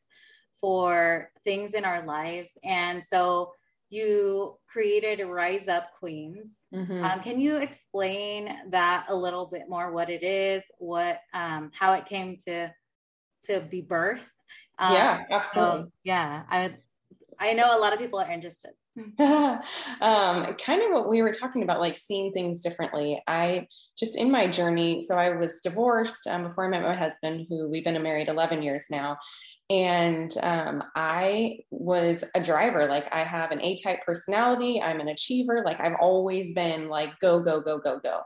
for 0.61 1.29
things 1.43 1.73
in 1.73 1.85
our 1.85 2.05
lives. 2.05 2.51
And 2.63 3.03
so 3.07 3.53
you 3.89 4.57
created 4.67 5.23
Rise 5.25 5.67
Up 5.67 5.91
Queens. 5.99 6.57
Mm-hmm. 6.73 7.03
Um, 7.03 7.19
can 7.21 7.39
you 7.39 7.57
explain 7.57 8.55
that 8.69 9.05
a 9.09 9.15
little 9.15 9.47
bit 9.47 9.63
more? 9.67 9.91
What 9.91 10.09
it 10.09 10.23
is, 10.23 10.63
what, 10.77 11.19
um, 11.33 11.71
how 11.77 11.93
it 11.93 12.05
came 12.05 12.37
to 12.47 12.71
to 13.45 13.61
be 13.61 13.81
birth? 13.81 14.29
Um, 14.77 14.93
yeah, 14.93 15.23
absolutely. 15.31 15.81
So, 15.81 15.91
yeah, 16.03 16.43
I 16.49 16.75
I 17.39 17.53
know 17.53 17.77
a 17.77 17.79
lot 17.79 17.93
of 17.93 17.99
people 17.99 18.19
are 18.19 18.29
interested. 18.29 18.71
um, 18.97 19.61
kind 20.01 20.81
of 20.81 20.91
what 20.91 21.07
we 21.09 21.21
were 21.21 21.31
talking 21.31 21.63
about, 21.63 21.79
like 21.79 21.95
seeing 21.95 22.33
things 22.33 22.61
differently. 22.61 23.21
I 23.27 23.67
just 23.97 24.17
in 24.17 24.29
my 24.29 24.47
journey, 24.47 24.99
so 24.99 25.15
I 25.15 25.29
was 25.29 25.59
divorced 25.63 26.27
um, 26.27 26.43
before 26.43 26.65
I 26.65 26.69
met 26.69 26.83
my 26.83 26.95
husband, 26.95 27.47
who 27.49 27.69
we've 27.69 27.83
been 27.83 28.01
married 28.03 28.27
11 28.27 28.61
years 28.61 28.87
now. 28.89 29.17
And 29.69 30.33
um, 30.41 30.83
I 30.95 31.59
was 31.69 32.23
a 32.33 32.41
driver. 32.41 32.87
Like 32.87 33.05
I 33.13 33.23
have 33.23 33.51
an 33.51 33.61
A 33.61 33.77
type 33.77 33.99
personality. 34.03 34.81
I'm 34.81 34.99
an 34.99 35.09
achiever. 35.09 35.61
Like 35.63 35.79
I've 35.79 35.97
always 35.99 36.53
been 36.53 36.89
like, 36.89 37.11
go, 37.19 37.39
go, 37.39 37.61
go, 37.61 37.77
go, 37.77 37.99
go. 37.99 38.21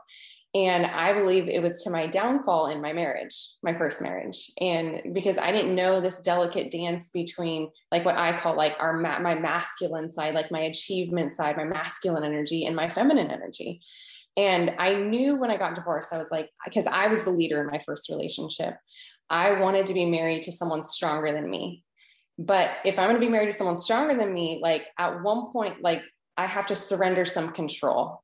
And 0.54 0.86
I 0.86 1.12
believe 1.12 1.48
it 1.48 1.62
was 1.62 1.82
to 1.82 1.90
my 1.90 2.06
downfall 2.06 2.68
in 2.68 2.80
my 2.80 2.92
marriage, 2.92 3.50
my 3.64 3.74
first 3.76 4.00
marriage. 4.00 4.52
And 4.60 5.12
because 5.12 5.36
I 5.36 5.50
didn't 5.50 5.74
know 5.74 6.00
this 6.00 6.20
delicate 6.20 6.70
dance 6.70 7.10
between 7.10 7.70
like 7.90 8.04
what 8.04 8.16
I 8.16 8.38
call 8.38 8.56
like 8.56 8.76
our 8.78 8.96
ma- 8.96 9.18
my 9.18 9.34
masculine 9.34 10.12
side, 10.12 10.34
like 10.34 10.52
my 10.52 10.60
achievement 10.60 11.32
side, 11.32 11.56
my 11.56 11.64
masculine 11.64 12.22
energy 12.22 12.66
and 12.66 12.76
my 12.76 12.88
feminine 12.88 13.32
energy. 13.32 13.80
And 14.36 14.72
I 14.78 14.94
knew 14.94 15.36
when 15.36 15.50
I 15.50 15.56
got 15.56 15.74
divorced, 15.74 16.12
I 16.12 16.18
was 16.18 16.30
like, 16.30 16.50
because 16.64 16.86
I 16.86 17.08
was 17.08 17.24
the 17.24 17.30
leader 17.30 17.60
in 17.60 17.68
my 17.68 17.80
first 17.84 18.08
relationship, 18.08 18.76
I 19.30 19.60
wanted 19.60 19.86
to 19.86 19.94
be 19.94 20.04
married 20.04 20.42
to 20.44 20.52
someone 20.52 20.82
stronger 20.82 21.32
than 21.32 21.48
me. 21.48 21.84
But 22.38 22.70
if 22.84 22.98
I'm 22.98 23.08
going 23.08 23.20
to 23.20 23.26
be 23.26 23.30
married 23.30 23.52
to 23.52 23.56
someone 23.56 23.76
stronger 23.76 24.14
than 24.14 24.34
me, 24.34 24.60
like 24.62 24.86
at 24.98 25.22
one 25.22 25.52
point, 25.52 25.82
like 25.82 26.02
I 26.36 26.46
have 26.46 26.66
to 26.66 26.74
surrender 26.74 27.24
some 27.24 27.52
control. 27.52 28.20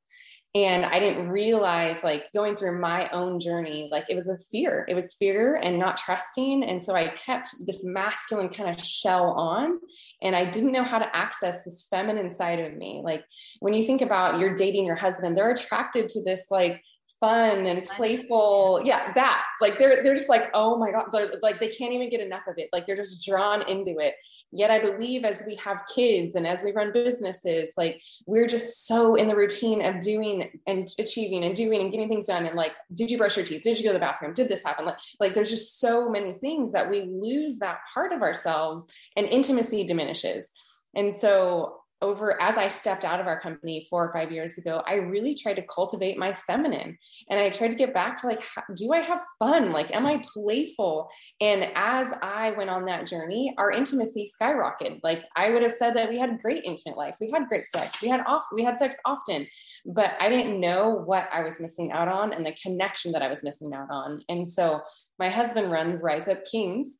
And 0.53 0.85
i 0.85 0.99
didn't 0.99 1.29
realize 1.29 2.03
like 2.03 2.25
going 2.33 2.57
through 2.57 2.81
my 2.81 3.09
own 3.11 3.39
journey 3.39 3.87
like 3.89 4.03
it 4.09 4.17
was 4.17 4.27
a 4.27 4.37
fear. 4.51 4.85
It 4.89 4.95
was 4.95 5.13
fear 5.13 5.55
and 5.55 5.79
not 5.79 5.95
trusting. 5.95 6.63
And 6.63 6.83
so 6.83 6.93
i 6.93 7.07
kept 7.07 7.55
this 7.65 7.85
masculine 7.85 8.49
kind 8.49 8.69
of 8.69 8.83
shell 8.83 9.31
on 9.31 9.79
and 10.21 10.35
i 10.35 10.43
didn't 10.43 10.73
know 10.73 10.83
how 10.83 10.99
to 10.99 11.15
access 11.15 11.63
this 11.63 11.87
feminine 11.89 12.31
side 12.31 12.59
of 12.59 12.73
me. 12.75 13.01
Like 13.01 13.23
when 13.61 13.73
you 13.73 13.83
think 13.83 14.01
about 14.01 14.39
you're 14.39 14.55
dating 14.55 14.85
your 14.85 14.97
husband 14.97 15.37
they're 15.37 15.51
attracted 15.51 16.09
to 16.09 16.23
this 16.23 16.47
like 16.51 16.83
fun 17.21 17.65
and 17.65 17.85
playful 17.85 18.81
yeah 18.83 19.13
that 19.13 19.41
like 19.61 19.77
they're 19.77 20.03
they're 20.03 20.15
just 20.15 20.27
like 20.27 20.49
oh 20.53 20.75
my 20.75 20.91
god 20.91 21.05
they're 21.13 21.31
like 21.41 21.59
they 21.59 21.69
can't 21.69 21.93
even 21.93 22.09
get 22.09 22.19
enough 22.19 22.45
of 22.47 22.55
it 22.57 22.67
like 22.73 22.85
they're 22.85 22.97
just 22.97 23.25
drawn 23.25 23.61
into 23.69 23.97
it 23.99 24.15
Yet 24.53 24.69
I 24.69 24.79
believe 24.79 25.23
as 25.23 25.41
we 25.45 25.55
have 25.55 25.85
kids 25.93 26.35
and 26.35 26.45
as 26.45 26.61
we 26.61 26.73
run 26.73 26.91
businesses, 26.91 27.71
like 27.77 28.01
we're 28.25 28.47
just 28.47 28.85
so 28.85 29.15
in 29.15 29.29
the 29.29 29.35
routine 29.35 29.83
of 29.83 30.01
doing 30.01 30.59
and 30.67 30.89
achieving 30.99 31.45
and 31.45 31.55
doing 31.55 31.81
and 31.81 31.91
getting 31.91 32.09
things 32.09 32.27
done. 32.27 32.45
And 32.45 32.55
like, 32.55 32.73
did 32.93 33.09
you 33.09 33.17
brush 33.17 33.37
your 33.37 33.45
teeth? 33.45 33.63
Did 33.63 33.77
you 33.77 33.83
go 33.83 33.89
to 33.89 33.93
the 33.93 33.99
bathroom? 33.99 34.33
Did 34.33 34.49
this 34.49 34.63
happen? 34.63 34.85
Like, 34.85 34.97
like 35.21 35.33
there's 35.33 35.49
just 35.49 35.79
so 35.79 36.09
many 36.09 36.33
things 36.33 36.73
that 36.73 36.89
we 36.89 37.03
lose 37.03 37.59
that 37.59 37.79
part 37.93 38.11
of 38.11 38.21
ourselves 38.21 38.85
and 39.15 39.25
intimacy 39.25 39.85
diminishes. 39.85 40.51
And 40.95 41.15
so 41.15 41.80
over 42.01 42.41
as 42.41 42.57
I 42.57 42.67
stepped 42.67 43.05
out 43.05 43.19
of 43.19 43.27
our 43.27 43.39
company 43.39 43.85
four 43.89 44.07
or 44.07 44.13
five 44.13 44.31
years 44.31 44.57
ago, 44.57 44.81
I 44.87 44.95
really 44.95 45.35
tried 45.35 45.55
to 45.55 45.61
cultivate 45.61 46.17
my 46.17 46.33
feminine 46.33 46.97
and 47.29 47.39
I 47.39 47.49
tried 47.49 47.69
to 47.69 47.75
get 47.75 47.93
back 47.93 48.19
to 48.21 48.27
like, 48.27 48.41
do 48.75 48.91
I 48.93 48.99
have 48.99 49.21
fun? 49.39 49.71
Like, 49.71 49.93
am 49.93 50.05
I 50.05 50.23
playful? 50.33 51.09
And 51.39 51.67
as 51.75 52.07
I 52.21 52.51
went 52.51 52.69
on 52.69 52.85
that 52.85 53.07
journey, 53.07 53.53
our 53.57 53.71
intimacy 53.71 54.29
skyrocketed. 54.41 54.99
Like, 55.03 55.23
I 55.35 55.51
would 55.51 55.61
have 55.61 55.73
said 55.73 55.95
that 55.95 56.09
we 56.09 56.17
had 56.17 56.41
great 56.41 56.63
intimate 56.63 56.97
life. 56.97 57.17
We 57.21 57.29
had 57.31 57.47
great 57.47 57.65
sex. 57.73 58.01
We 58.01 58.09
had 58.09 58.25
off, 58.25 58.43
we 58.53 58.63
had 58.63 58.77
sex 58.77 58.95
often, 59.05 59.47
but 59.85 60.11
I 60.19 60.29
didn't 60.29 60.59
know 60.59 61.03
what 61.05 61.29
I 61.31 61.43
was 61.43 61.59
missing 61.59 61.91
out 61.91 62.07
on 62.07 62.33
and 62.33 62.45
the 62.45 62.55
connection 62.61 63.11
that 63.11 63.21
I 63.21 63.27
was 63.27 63.43
missing 63.43 63.73
out 63.73 63.89
on. 63.91 64.23
And 64.29 64.47
so 64.47 64.81
my 65.19 65.29
husband 65.29 65.71
runs 65.71 66.01
Rise 66.01 66.27
Up 66.27 66.43
Kings 66.45 66.99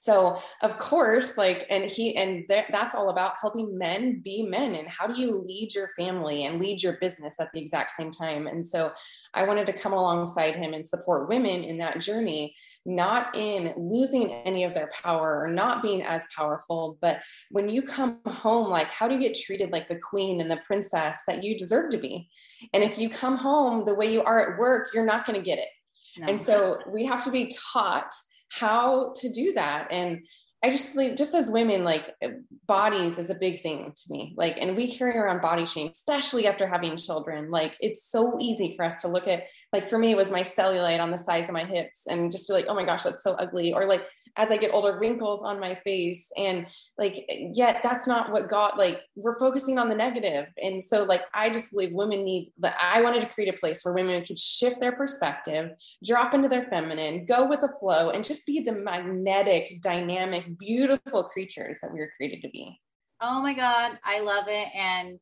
so 0.00 0.40
of 0.62 0.78
course 0.78 1.36
like 1.36 1.66
and 1.68 1.84
he 1.84 2.16
and 2.16 2.44
th- 2.48 2.64
that's 2.70 2.94
all 2.94 3.10
about 3.10 3.34
helping 3.40 3.76
men 3.76 4.20
be 4.24 4.42
men 4.42 4.74
and 4.74 4.88
how 4.88 5.06
do 5.06 5.20
you 5.20 5.42
lead 5.46 5.74
your 5.74 5.88
family 5.96 6.44
and 6.44 6.60
lead 6.60 6.82
your 6.82 6.94
business 6.94 7.36
at 7.38 7.52
the 7.52 7.60
exact 7.60 7.92
same 7.96 8.10
time? 8.10 8.46
And 8.46 8.66
so 8.66 8.92
i 9.34 9.44
wanted 9.44 9.66
to 9.66 9.72
come 9.72 9.92
alongside 9.92 10.56
him 10.56 10.72
and 10.72 10.86
support 10.86 11.28
women 11.28 11.62
in 11.64 11.78
that 11.78 12.00
journey 12.00 12.54
not 12.84 13.36
in 13.36 13.72
losing 13.76 14.32
any 14.32 14.64
of 14.64 14.74
their 14.74 14.90
power 15.02 15.40
or 15.40 15.48
not 15.48 15.82
being 15.82 16.02
as 16.02 16.22
powerful 16.34 16.98
but 17.00 17.20
when 17.50 17.68
you 17.68 17.82
come 17.82 18.18
home 18.26 18.68
like 18.68 18.88
how 18.88 19.06
do 19.06 19.14
you 19.14 19.20
get 19.20 19.38
treated 19.38 19.70
like 19.72 19.88
the 19.88 19.98
queen 19.98 20.40
and 20.40 20.50
the 20.50 20.60
princess 20.66 21.18
that 21.26 21.44
you 21.44 21.58
deserve 21.58 21.90
to 21.90 21.98
be? 21.98 22.28
And 22.72 22.82
if 22.82 22.98
you 22.98 23.08
come 23.08 23.36
home 23.36 23.84
the 23.84 23.94
way 23.94 24.12
you 24.12 24.22
are 24.22 24.52
at 24.52 24.58
work 24.58 24.88
you're 24.94 25.06
not 25.06 25.26
going 25.26 25.38
to 25.38 25.44
get 25.44 25.58
it. 25.58 25.68
No. 26.18 26.26
and 26.26 26.38
so 26.38 26.78
we 26.86 27.06
have 27.06 27.24
to 27.24 27.30
be 27.30 27.54
taught 27.72 28.12
how 28.58 29.14
to 29.16 29.32
do 29.32 29.52
that 29.54 29.88
and 29.90 30.22
I 30.64 30.70
just 30.70 30.94
like 30.96 31.16
just 31.16 31.34
as 31.34 31.50
women, 31.50 31.82
like 31.82 32.14
bodies 32.68 33.18
is 33.18 33.30
a 33.30 33.34
big 33.34 33.62
thing 33.62 33.92
to 33.92 34.12
me. 34.12 34.32
Like, 34.36 34.58
and 34.60 34.76
we 34.76 34.96
carry 34.96 35.16
around 35.16 35.42
body 35.42 35.66
shame, 35.66 35.88
especially 35.90 36.46
after 36.46 36.68
having 36.68 36.96
children. 36.96 37.50
Like, 37.50 37.76
it's 37.80 38.08
so 38.08 38.38
easy 38.40 38.76
for 38.76 38.84
us 38.84 39.02
to 39.02 39.08
look 39.08 39.26
at, 39.26 39.42
like, 39.72 39.88
for 39.88 39.98
me, 39.98 40.12
it 40.12 40.16
was 40.16 40.30
my 40.30 40.42
cellulite 40.42 41.00
on 41.00 41.10
the 41.10 41.18
size 41.18 41.48
of 41.48 41.52
my 41.52 41.64
hips 41.64 42.06
and 42.06 42.30
just 42.30 42.46
be 42.46 42.54
like, 42.54 42.66
oh 42.68 42.74
my 42.74 42.84
gosh, 42.84 43.02
that's 43.02 43.24
so 43.24 43.32
ugly. 43.34 43.72
Or 43.72 43.86
like, 43.86 44.06
as 44.36 44.50
I 44.50 44.56
get 44.56 44.72
older, 44.72 44.98
wrinkles 44.98 45.42
on 45.42 45.60
my 45.60 45.74
face. 45.74 46.28
And 46.38 46.66
like, 46.96 47.26
yet 47.28 47.80
that's 47.82 48.06
not 48.06 48.32
what 48.32 48.48
God, 48.48 48.74
like, 48.78 49.02
we're 49.14 49.38
focusing 49.38 49.78
on 49.78 49.88
the 49.88 49.94
negative. 49.94 50.46
And 50.62 50.82
so, 50.82 51.04
like, 51.04 51.22
I 51.34 51.50
just 51.50 51.70
believe 51.70 51.90
women 51.92 52.24
need 52.24 52.52
that. 52.60 52.76
I 52.80 53.02
wanted 53.02 53.20
to 53.20 53.34
create 53.34 53.52
a 53.52 53.58
place 53.58 53.84
where 53.84 53.92
women 53.92 54.24
could 54.24 54.38
shift 54.38 54.80
their 54.80 54.92
perspective, 54.92 55.72
drop 56.04 56.32
into 56.32 56.48
their 56.48 56.64
feminine, 56.64 57.26
go 57.26 57.46
with 57.46 57.60
the 57.60 57.72
flow, 57.78 58.10
and 58.10 58.24
just 58.24 58.46
be 58.46 58.60
the 58.60 58.72
magnetic, 58.72 59.82
dynamic, 59.82 60.58
beautiful 60.58 61.24
creatures 61.24 61.78
that 61.82 61.92
we 61.92 62.00
were 62.00 62.10
created 62.16 62.40
to 62.42 62.48
be. 62.48 62.80
Oh 63.20 63.42
my 63.42 63.52
God. 63.52 63.98
I 64.02 64.20
love 64.20 64.46
it. 64.48 64.68
And 64.74 65.18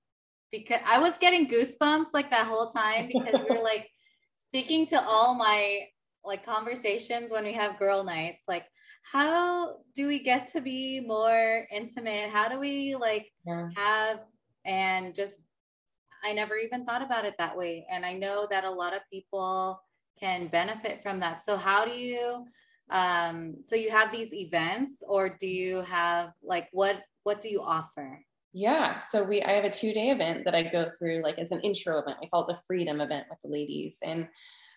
because 0.53 0.81
I 0.87 1.01
was 1.01 1.19
getting 1.19 1.49
goosebumps 1.49 2.07
like 2.13 2.31
that 2.31 2.47
whole 2.47 2.71
time 2.71 3.09
because 3.09 3.43
we 3.49 3.57
are 3.57 3.63
like 3.63 3.89
speaking 4.37 4.87
to 4.87 5.03
all 5.03 5.35
my 5.35 5.87
like 6.25 6.45
conversations 6.45 7.33
when 7.33 7.45
we 7.45 7.55
have 7.55 7.79
girl 7.79 8.05
nights, 8.05 8.45
like, 8.47 8.65
how 9.03 9.79
do 9.95 10.07
we 10.07 10.21
get 10.21 10.53
to 10.53 10.61
be 10.61 11.01
more 11.01 11.67
intimate? 11.71 12.31
How 12.31 12.49
do 12.49 12.59
we 12.59 12.95
like 12.95 13.33
yeah. 13.47 13.69
have 13.77 14.21
and 14.65 15.15
just 15.15 15.35
I 16.23 16.33
never 16.33 16.57
even 16.57 16.85
thought 16.85 17.03
about 17.03 17.25
it 17.25 17.35
that 17.39 17.57
way. 17.57 17.87
And 17.91 18.05
I 18.05 18.13
know 18.13 18.47
that 18.51 18.65
a 18.65 18.71
lot 18.71 18.95
of 18.95 19.01
people 19.11 19.81
can 20.19 20.49
benefit 20.49 21.03
from 21.03 21.21
that. 21.21 21.45
So 21.45 21.57
how 21.57 21.85
do 21.85 21.93
you 21.93 22.47
um 22.91 23.55
so 23.69 23.77
you 23.77 23.91
have 23.91 24.11
these 24.11 24.35
events 24.35 25.03
or 25.07 25.29
do 25.29 25.47
you 25.47 25.83
have 25.83 26.33
like 26.43 26.69
what 26.73 27.03
what 27.23 27.41
do 27.41 27.49
you 27.49 27.63
offer? 27.63 28.21
Yeah. 28.53 29.01
So 29.11 29.23
we 29.23 29.43
I 29.43 29.53
have 29.53 29.65
a 29.65 29.71
two-day 29.71 30.11
event 30.11 30.45
that 30.45 30.55
I 30.55 30.65
go 30.65 30.89
through 30.99 31.23
like 31.23 31.39
as 31.39 31.53
an 31.53 31.61
intro 31.61 31.99
event. 31.99 32.19
We 32.21 32.29
call 32.29 32.47
it 32.49 32.55
the 32.55 32.61
freedom 32.67 33.01
event 33.01 33.27
with 33.31 33.39
the 33.43 33.51
ladies. 33.51 33.97
And 34.03 34.29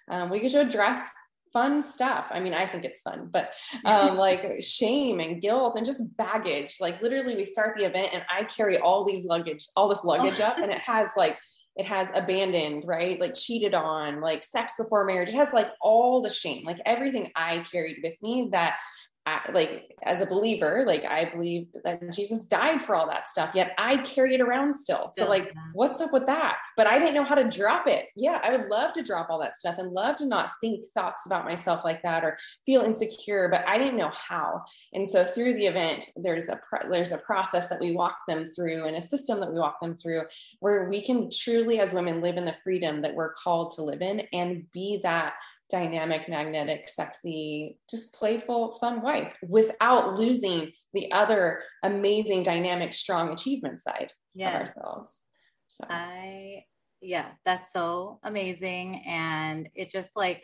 um, 0.09 0.29
we 0.29 0.39
get 0.39 0.51
to 0.51 0.61
address 0.61 0.99
fun 1.53 1.81
stuff. 1.81 2.25
I 2.31 2.39
mean, 2.39 2.53
I 2.53 2.67
think 2.67 2.83
it's 2.83 3.01
fun, 3.01 3.29
but 3.31 3.51
um, 3.85 4.17
like 4.17 4.61
shame 4.61 5.19
and 5.19 5.41
guilt 5.41 5.75
and 5.75 5.85
just 5.85 6.17
baggage. 6.17 6.77
Like 6.81 7.01
literally, 7.01 7.35
we 7.35 7.45
start 7.45 7.77
the 7.77 7.85
event 7.85 8.09
and 8.11 8.23
I 8.29 8.43
carry 8.43 8.77
all 8.77 9.05
these 9.05 9.23
luggage, 9.23 9.67
all 9.77 9.87
this 9.87 10.03
luggage 10.03 10.39
up, 10.39 10.57
and 10.57 10.71
it 10.71 10.79
has 10.79 11.09
like 11.15 11.37
it 11.75 11.85
has 11.85 12.09
abandoned, 12.13 12.83
right? 12.85 13.19
Like 13.19 13.33
cheated 13.33 13.73
on, 13.73 14.21
like 14.21 14.43
sex 14.43 14.73
before 14.77 15.05
marriage. 15.05 15.29
It 15.29 15.35
has 15.35 15.53
like 15.53 15.69
all 15.81 16.21
the 16.21 16.29
shame, 16.29 16.65
like 16.65 16.79
everything 16.85 17.31
I 17.35 17.59
carried 17.71 17.97
with 18.03 18.21
me 18.21 18.49
that 18.51 18.75
I, 19.25 19.39
like 19.53 19.95
as 20.03 20.21
a 20.21 20.25
believer, 20.25 20.83
like 20.85 21.05
I 21.05 21.25
believe 21.25 21.67
that 21.85 22.11
Jesus 22.13 22.45
died 22.45 22.81
for 22.81 22.93
all 22.93 23.07
that 23.07 23.29
stuff, 23.29 23.55
yet 23.55 23.73
I 23.77 23.97
carry 23.97 24.35
it 24.35 24.41
around 24.41 24.75
still. 24.75 25.11
So, 25.13 25.29
like, 25.29 25.53
what's 25.73 26.01
up 26.01 26.11
with 26.11 26.25
that? 26.25 26.57
But 26.75 26.87
I 26.87 26.99
didn't 26.99 27.13
know 27.13 27.23
how 27.23 27.35
to 27.35 27.49
drop 27.49 27.87
it. 27.87 28.07
Yeah, 28.17 28.41
I 28.43 28.55
would 28.55 28.67
love 28.67 28.91
to 28.93 29.03
drop 29.03 29.29
all 29.29 29.39
that 29.39 29.57
stuff 29.57 29.77
and 29.77 29.91
love 29.91 30.17
to 30.17 30.25
not 30.25 30.51
think 30.59 30.83
thoughts 30.93 31.25
about 31.25 31.45
myself 31.45 31.85
like 31.85 32.03
that 32.03 32.25
or 32.25 32.37
feel 32.65 32.81
insecure, 32.81 33.47
but 33.47 33.67
I 33.67 33.77
didn't 33.77 33.97
know 33.97 34.11
how. 34.11 34.63
And 34.93 35.07
so, 35.07 35.23
through 35.23 35.53
the 35.53 35.67
event, 35.67 36.09
there's 36.17 36.49
a 36.49 36.59
pro- 36.67 36.89
there's 36.89 37.13
a 37.13 37.17
process 37.17 37.69
that 37.69 37.79
we 37.79 37.93
walk 37.93 38.17
them 38.27 38.49
through 38.51 38.83
and 38.85 38.97
a 38.97 39.01
system 39.01 39.39
that 39.39 39.53
we 39.53 39.59
walk 39.59 39.79
them 39.79 39.95
through 39.95 40.23
where 40.59 40.89
we 40.89 41.01
can 41.01 41.29
truly, 41.31 41.79
as 41.79 41.93
women, 41.93 42.21
live 42.21 42.35
in 42.35 42.43
the 42.45 42.55
freedom 42.61 43.01
that 43.01 43.15
we're 43.15 43.33
called 43.33 43.71
to 43.71 43.83
live 43.83 44.01
in 44.01 44.27
and 44.33 44.69
be 44.73 44.99
that 45.03 45.35
dynamic, 45.73 46.29
magnetic, 46.29 46.87
sexy, 46.87 47.79
just 47.89 48.13
playful, 48.13 48.77
fun 48.79 49.01
wife 49.01 49.35
without 49.41 50.19
losing 50.19 50.71
the 50.93 51.11
other 51.11 51.63
amazing, 51.81 52.43
dynamic, 52.43 52.93
strong 52.93 53.33
achievement 53.33 53.81
side 53.81 54.13
yeah. 54.35 54.61
of 54.61 54.67
ourselves. 54.67 55.17
So 55.69 55.85
I, 55.89 56.65
yeah, 57.01 57.31
that's 57.43 57.73
so 57.73 58.19
amazing. 58.21 59.01
And 59.07 59.67
it 59.73 59.89
just 59.89 60.11
like, 60.15 60.43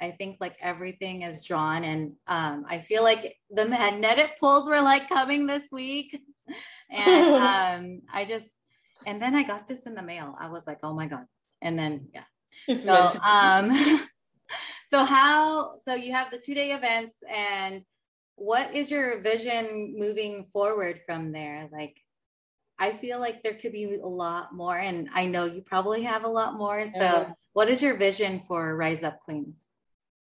I 0.00 0.12
think 0.12 0.38
like 0.40 0.56
everything 0.62 1.22
is 1.22 1.44
drawn 1.44 1.84
and 1.84 2.12
um, 2.26 2.64
I 2.66 2.80
feel 2.80 3.02
like 3.02 3.36
the 3.50 3.66
magnetic 3.66 4.40
pulls 4.40 4.66
were 4.66 4.80
like 4.80 5.10
coming 5.10 5.46
this 5.46 5.64
week. 5.70 6.18
And 6.94 7.34
um, 7.34 8.02
I 8.12 8.26
just, 8.26 8.44
and 9.06 9.22
then 9.22 9.34
I 9.34 9.44
got 9.44 9.66
this 9.66 9.86
in 9.86 9.94
the 9.94 10.02
mail. 10.02 10.34
I 10.38 10.50
was 10.50 10.66
like, 10.66 10.80
oh 10.82 10.92
my 10.92 11.06
God. 11.06 11.24
And 11.62 11.78
then, 11.78 12.08
yeah. 12.12 12.24
It's 12.68 12.84
so, 12.84 13.08
um, 13.24 13.70
so 14.92 15.04
how 15.04 15.78
so 15.84 15.94
you 15.94 16.12
have 16.12 16.30
the 16.30 16.38
two 16.38 16.54
day 16.54 16.72
events 16.72 17.14
and 17.32 17.82
what 18.36 18.74
is 18.74 18.90
your 18.90 19.20
vision 19.20 19.94
moving 19.96 20.44
forward 20.52 21.00
from 21.06 21.32
there 21.32 21.68
like 21.72 21.96
I 22.78 22.92
feel 22.92 23.20
like 23.20 23.44
there 23.44 23.54
could 23.54 23.70
be 23.70 23.94
a 24.02 24.06
lot 24.06 24.52
more, 24.52 24.76
and 24.76 25.08
I 25.14 25.26
know 25.26 25.44
you 25.44 25.62
probably 25.62 26.02
have 26.02 26.24
a 26.24 26.28
lot 26.28 26.54
more. 26.54 26.84
So, 26.88 26.98
yeah. 26.98 27.30
what 27.52 27.70
is 27.70 27.80
your 27.80 27.96
vision 27.96 28.42
for 28.48 28.74
Rise 28.74 29.04
Up 29.04 29.20
Queens? 29.24 29.68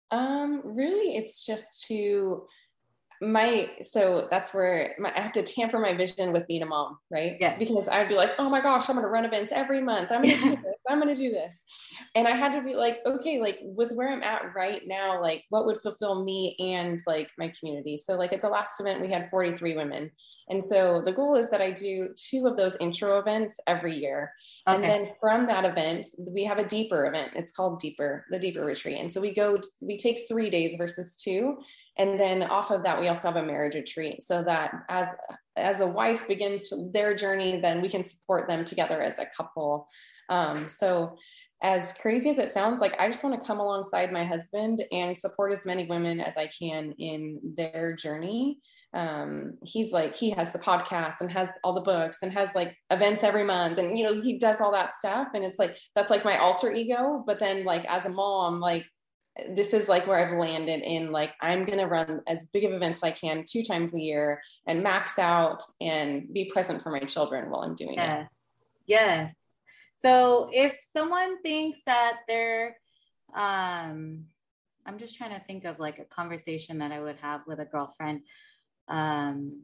Um, 0.10 0.62
really, 0.64 1.18
it's 1.18 1.46
just 1.46 1.86
to 1.88 2.46
my 3.22 3.70
so 3.82 4.28
that's 4.32 4.54
where 4.54 4.96
my, 5.00 5.12
I 5.14 5.20
have 5.20 5.34
to 5.34 5.44
tamper 5.44 5.80
my 5.80 5.94
vision 5.96 6.32
with 6.32 6.48
being 6.48 6.62
a 6.62 6.66
mom, 6.66 6.98
right? 7.10 7.36
Yeah. 7.42 7.58
Because 7.58 7.90
I'd 7.90 8.08
be 8.08 8.16
like, 8.16 8.32
oh 8.40 8.50
my 8.50 8.62
gosh, 8.62 8.90
I'm 8.90 8.96
gonna 8.96 9.10
run 9.10 9.26
events 9.26 9.52
every 9.54 9.82
month. 9.82 10.10
I'm 10.12 10.22
gonna 10.22 10.38
do 10.56 10.75
I'm 10.90 11.00
gonna 11.00 11.16
do 11.16 11.32
this. 11.32 11.64
And 12.16 12.28
I 12.28 12.32
had 12.32 12.54
to 12.54 12.62
be 12.62 12.76
like, 12.76 13.00
okay, 13.06 13.40
like 13.40 13.60
with 13.62 13.92
where 13.92 14.12
I'm 14.12 14.24
at 14.24 14.54
right 14.56 14.82
now, 14.86 15.22
like 15.22 15.44
what 15.50 15.66
would 15.66 15.82
fulfill 15.82 16.24
me 16.24 16.56
and 16.60 17.02
like 17.08 17.30
my 17.38 17.52
community. 17.60 17.98
So 17.98 18.16
like 18.16 18.34
at 18.34 18.42
the 18.42 18.50
last 18.50 18.80
event, 18.80 19.02
we 19.02 19.12
had 19.12 19.30
43 19.30 19.76
women. 19.76 20.12
And 20.48 20.64
so 20.64 21.02
the 21.02 21.12
goal 21.12 21.36
is 21.36 21.50
that 21.50 21.62
I 21.62 21.72
do 21.72 22.10
two 22.16 22.46
of 22.46 22.56
those 22.56 22.78
intro 22.80 23.18
events 23.18 23.60
every 23.66 23.96
year. 23.96 24.32
Okay. 24.68 24.76
And 24.76 24.84
then 24.84 25.12
from 25.20 25.48
that 25.48 25.66
event, 25.66 26.06
we 26.20 26.44
have 26.44 26.60
a 26.60 26.68
deeper 26.68 27.06
event. 27.06 27.32
It's 27.36 27.52
called 27.52 27.80
Deeper, 27.80 28.26
the 28.30 28.40
Deeper 28.40 28.64
Retreat. 28.64 29.00
And 29.00 29.12
so 29.12 29.20
we 29.20 29.34
go, 29.34 29.60
we 29.82 29.98
take 29.98 30.28
three 30.28 30.50
days 30.50 30.76
versus 30.78 31.16
two. 31.16 31.58
And 31.98 32.20
then 32.20 32.44
off 32.44 32.72
of 32.72 32.84
that, 32.84 33.00
we 33.00 33.08
also 33.08 33.30
have 33.30 33.38
a 33.38 33.46
marriage 33.46 33.76
retreat 33.76 34.22
so 34.22 34.44
that 34.44 34.72
as 34.90 35.08
as 35.56 35.80
a 35.80 35.88
wife 35.88 36.28
begins 36.28 36.70
to, 36.70 36.90
their 36.92 37.16
journey, 37.16 37.62
then 37.62 37.82
we 37.82 37.88
can 37.88 38.04
support 38.04 38.48
them 38.48 38.66
together 38.66 39.02
as 39.02 39.20
a 39.20 39.26
couple. 39.26 39.88
Um, 40.30 40.68
so 40.68 41.16
as 41.64 41.94
crazy 41.94 42.30
as 42.30 42.38
it 42.38 42.52
sounds, 42.52 42.82
like 42.82 43.00
I 43.00 43.08
just 43.08 43.24
want 43.24 43.42
to 43.42 43.48
come 43.48 43.60
alongside 43.60 44.12
my 44.12 44.26
husband 44.26 44.84
and 44.92 45.18
support 45.18 45.54
as 45.54 45.66
many 45.66 45.86
women 45.86 46.20
as 46.20 46.36
I 46.36 46.48
can 46.48 46.92
in 47.00 47.40
their 47.56 47.96
journey. 47.96 48.60
Um, 48.94 49.58
he's 49.64 49.92
like 49.92 50.16
he 50.16 50.30
has 50.32 50.54
the 50.54 50.60
podcast 50.60 51.16
and 51.20 51.30
has 51.32 51.50
all 51.64 51.74
the 51.74 51.82
books 51.82 52.18
and 52.22 52.32
has 52.32 52.50
like 52.56 52.78
events 52.92 53.24
every 53.24 53.44
month 53.44 53.78
and 53.78 53.98
you 53.98 54.06
know 54.06 54.22
he 54.22 54.40
does 54.40 54.62
all 54.62 54.72
that 54.72 54.94
stuff 54.94 55.28
and 55.34 55.44
it's 55.44 55.60
like 55.60 55.76
that's 55.96 56.10
like 56.10 56.24
my 56.24 56.38
alter 56.38 56.74
ego 56.74 57.22
but 57.28 57.38
then 57.38 57.66
like 57.66 57.84
as 57.90 58.06
a 58.06 58.10
mom 58.10 58.62
like 58.62 58.86
this 59.50 59.74
is 59.74 59.90
like 59.90 60.08
where 60.08 60.18
I've 60.18 60.38
landed 60.38 60.82
in 60.82 61.12
like 61.12 61.32
I'm 61.42 61.66
gonna 61.66 61.88
run 61.88 62.22
as 62.28 62.48
big 62.48 62.64
of 62.64 62.72
events 62.72 63.00
as 63.00 63.04
I 63.04 63.12
can 63.12 63.44
two 63.44 63.64
times 63.64 63.94
a 63.94 64.00
year 64.00 64.42
and 64.66 64.82
max 64.82 65.20
out 65.20 65.64
and 65.82 66.32
be 66.34 66.46
present 66.46 66.82
for 66.82 66.90
my 66.90 67.00
children 67.00 67.50
while 67.50 67.62
I'm 67.62 67.76
doing 67.76 67.96
yes. 67.96 68.22
it. 68.22 68.28
Yes. 68.88 69.00
Yes. 69.28 69.34
So 70.02 70.50
if 70.54 70.78
someone 70.96 71.42
thinks 71.42 71.82
that 71.86 72.20
they're 72.28 72.78
um 73.36 74.26
I'm 74.86 74.98
just 74.98 75.18
trying 75.18 75.32
to 75.32 75.46
think 75.46 75.66
of 75.66 75.80
like 75.80 76.00
a 76.00 76.06
conversation 76.06 76.78
that 76.78 76.92
I 76.92 77.02
would 77.02 77.18
have 77.18 77.42
with 77.46 77.60
a 77.60 77.66
girlfriend. 77.66 78.22
Um 78.88 79.64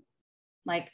like 0.65 0.89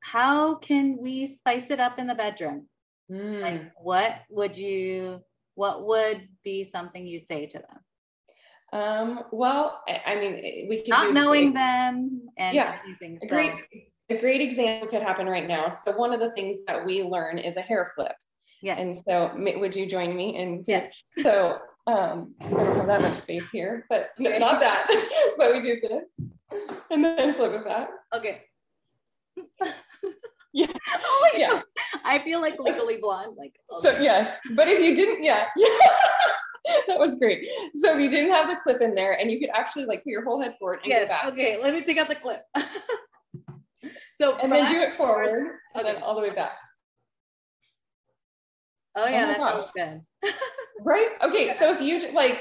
how 0.00 0.56
can 0.56 0.98
we 1.00 1.28
spice 1.28 1.70
it 1.70 1.78
up 1.78 2.00
in 2.00 2.08
the 2.08 2.14
bedroom? 2.16 2.66
Mm. 3.08 3.40
Like 3.40 3.72
what 3.76 4.16
would 4.30 4.56
you 4.56 5.20
what 5.54 5.86
would 5.86 6.26
be 6.42 6.64
something 6.64 7.06
you 7.06 7.20
say 7.20 7.46
to 7.46 7.58
them? 7.58 7.78
Um, 8.72 9.24
well, 9.32 9.82
I 10.06 10.14
mean, 10.14 10.66
we 10.68 10.78
could 10.82 10.88
not 10.88 11.12
knowing 11.12 11.52
them 11.52 12.28
and 12.38 12.54
yeah. 12.54 12.78
So. 13.00 13.18
A 13.22 13.26
great, 13.26 13.52
a 14.08 14.16
great 14.16 14.40
example 14.40 14.88
could 14.88 15.02
happen 15.02 15.26
right 15.26 15.46
now. 15.46 15.68
So 15.68 15.92
one 15.92 16.14
of 16.14 16.20
the 16.20 16.32
things 16.32 16.58
that 16.66 16.84
we 16.84 17.02
learn 17.02 17.38
is 17.38 17.56
a 17.56 17.62
hair 17.62 17.90
flip. 17.94 18.14
Yeah. 18.62 18.76
And 18.76 18.96
so, 18.96 19.32
would 19.36 19.74
you 19.74 19.86
join 19.86 20.14
me? 20.14 20.36
And 20.40 20.64
yes. 20.68 20.92
So 21.22 21.58
um, 21.86 22.34
I 22.40 22.50
don't 22.50 22.76
have 22.76 22.86
that 22.86 23.02
much 23.02 23.14
space 23.16 23.48
here, 23.50 23.86
but 23.88 24.10
no, 24.18 24.36
not 24.38 24.60
that. 24.60 24.86
but 25.38 25.52
we 25.52 25.62
do 25.62 25.80
this, 25.80 26.28
and 26.90 27.04
then 27.04 27.32
flip 27.32 27.52
it 27.52 27.64
back. 27.64 27.88
Okay. 28.14 28.42
yeah. 30.52 30.66
Oh 31.02 31.30
yeah. 31.36 31.48
God. 31.50 31.62
I 32.04 32.18
feel 32.20 32.40
like 32.40 32.58
legally 32.58 32.98
blonde. 33.00 33.36
Like. 33.36 33.54
Okay. 33.72 33.82
So 33.82 34.02
yes, 34.02 34.34
but 34.54 34.68
if 34.68 34.80
you 34.80 34.94
didn't, 34.94 35.24
yeah. 35.24 35.46
that 36.98 36.98
was 36.98 37.16
great. 37.16 37.46
So 37.76 37.94
if 37.94 38.00
you 38.00 38.10
didn't 38.10 38.32
have 38.32 38.48
the 38.48 38.56
clip 38.62 38.80
in 38.80 38.94
there 38.94 39.18
and 39.18 39.30
you 39.30 39.38
could 39.38 39.50
actually 39.54 39.84
like 39.84 40.02
put 40.02 40.10
your 40.10 40.24
whole 40.24 40.40
head 40.40 40.56
forward 40.58 40.80
and 40.82 40.88
yes, 40.88 41.02
go 41.02 41.08
back. 41.08 41.24
Okay, 41.26 41.60
let 41.60 41.72
me 41.72 41.82
take 41.82 41.98
out 41.98 42.08
the 42.08 42.16
clip. 42.16 42.42
so 44.20 44.36
and 44.36 44.50
then 44.50 44.66
do 44.66 44.80
it 44.80 44.96
forward 44.96 45.52
and 45.74 45.86
then 45.86 46.02
all 46.02 46.14
the 46.14 46.20
way 46.20 46.30
back. 46.30 46.52
Oh 48.96 49.06
yeah, 49.06 49.36
oh 49.38 49.70
that 49.76 49.76
sounds 49.76 50.02
good. 50.22 50.32
right? 50.84 51.08
Okay, 51.22 51.52
so 51.52 51.72
if 51.72 51.80
you 51.80 52.12
like 52.12 52.40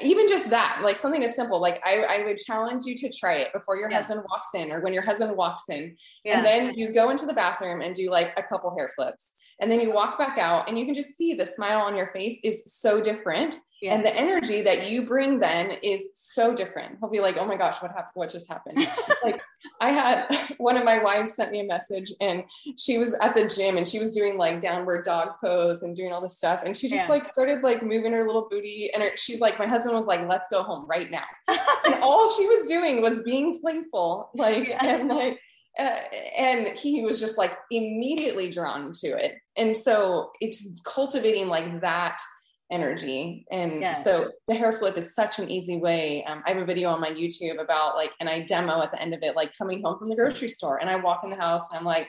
even 0.00 0.28
just 0.28 0.50
that, 0.50 0.80
like 0.84 0.96
something 0.96 1.24
as 1.24 1.34
simple, 1.34 1.60
like 1.60 1.80
I, 1.84 2.02
I 2.02 2.24
would 2.24 2.36
challenge 2.36 2.84
you 2.84 2.94
to 2.96 3.10
try 3.10 3.36
it 3.36 3.52
before 3.52 3.76
your 3.76 3.90
yeah. 3.90 3.98
husband 3.98 4.22
walks 4.28 4.48
in 4.54 4.70
or 4.72 4.80
when 4.80 4.92
your 4.92 5.02
husband 5.02 5.36
walks 5.36 5.62
in. 5.68 5.96
Yeah. 6.24 6.36
And 6.36 6.46
then 6.46 6.74
you 6.74 6.92
go 6.92 7.10
into 7.10 7.26
the 7.26 7.32
bathroom 7.32 7.80
and 7.80 7.94
do 7.94 8.10
like 8.10 8.32
a 8.36 8.42
couple 8.42 8.76
hair 8.76 8.90
flips. 8.94 9.30
And 9.60 9.70
then 9.70 9.80
you 9.80 9.92
walk 9.92 10.18
back 10.18 10.38
out 10.38 10.68
and 10.68 10.78
you 10.78 10.86
can 10.86 10.94
just 10.94 11.16
see 11.16 11.34
the 11.34 11.46
smile 11.46 11.80
on 11.80 11.96
your 11.96 12.08
face 12.08 12.40
is 12.42 12.72
so 12.72 13.00
different. 13.00 13.56
Yeah. 13.80 13.94
And 13.94 14.04
the 14.04 14.14
energy 14.14 14.60
that 14.62 14.90
you 14.90 15.06
bring 15.06 15.38
then 15.38 15.72
is 15.82 16.10
so 16.12 16.54
different. 16.54 16.98
He'll 17.00 17.08
be 17.08 17.20
like, 17.20 17.38
oh 17.38 17.46
my 17.46 17.56
gosh, 17.56 17.80
what 17.80 17.92
happened? 17.92 18.12
What 18.14 18.30
just 18.30 18.46
happened? 18.46 18.86
like 19.24 19.40
I 19.80 19.90
had 19.90 20.54
one 20.58 20.76
of 20.76 20.84
my 20.84 21.02
wives 21.02 21.32
sent 21.32 21.50
me 21.50 21.60
a 21.60 21.64
message 21.64 22.12
and 22.20 22.44
she 22.76 22.98
was 22.98 23.14
at 23.14 23.34
the 23.34 23.48
gym 23.48 23.78
and 23.78 23.88
she 23.88 23.98
was 23.98 24.14
doing 24.14 24.36
like 24.36 24.60
downward 24.60 25.04
dog 25.06 25.30
pose 25.42 25.82
and 25.82 25.96
doing 25.96 26.12
all 26.12 26.20
this 26.20 26.36
stuff. 26.36 26.60
And 26.64 26.76
she 26.76 26.88
just 26.90 27.04
yeah. 27.04 27.08
like 27.08 27.24
started 27.24 27.62
like 27.62 27.82
moving 27.82 28.12
her 28.12 28.26
little 28.26 28.48
booty. 28.50 28.90
And 28.92 29.02
her, 29.02 29.16
she's 29.16 29.40
like, 29.40 29.58
my 29.58 29.66
husband 29.66 29.96
was 29.96 30.06
like, 30.06 30.28
let's 30.28 30.48
go 30.50 30.62
home 30.62 30.86
right 30.86 31.10
now. 31.10 31.24
and 31.86 31.94
all 32.02 32.30
she 32.32 32.46
was 32.46 32.68
doing 32.68 33.00
was 33.00 33.22
being 33.22 33.58
playful. 33.60 34.30
Like, 34.34 34.68
yeah. 34.68 34.84
and 34.84 35.08
like, 35.08 35.40
uh, 35.78 35.96
and 36.36 36.78
he 36.78 37.02
was 37.02 37.18
just 37.18 37.38
like 37.38 37.56
immediately 37.70 38.50
drawn 38.50 38.92
to 38.92 39.06
it. 39.06 39.36
And 39.56 39.74
so 39.74 40.32
it's 40.40 40.82
cultivating 40.84 41.48
like 41.48 41.80
that 41.80 42.20
energy. 42.70 43.46
And 43.50 43.80
yes. 43.80 44.04
so 44.04 44.30
the 44.48 44.54
hair 44.54 44.72
flip 44.72 44.96
is 44.96 45.14
such 45.14 45.38
an 45.38 45.50
easy 45.50 45.76
way. 45.76 46.24
Um, 46.24 46.42
I 46.46 46.50
have 46.52 46.62
a 46.62 46.64
video 46.64 46.90
on 46.90 47.00
my 47.00 47.10
YouTube 47.10 47.60
about 47.60 47.96
like, 47.96 48.12
and 48.20 48.28
I 48.28 48.42
demo 48.42 48.80
at 48.82 48.90
the 48.90 49.00
end 49.00 49.14
of 49.14 49.22
it, 49.22 49.36
like 49.36 49.56
coming 49.56 49.82
home 49.82 49.98
from 49.98 50.08
the 50.08 50.16
grocery 50.16 50.48
store 50.48 50.80
and 50.80 50.88
I 50.88 50.96
walk 50.96 51.22
in 51.24 51.30
the 51.30 51.36
house 51.36 51.70
and 51.70 51.78
I'm 51.78 51.84
like, 51.84 52.08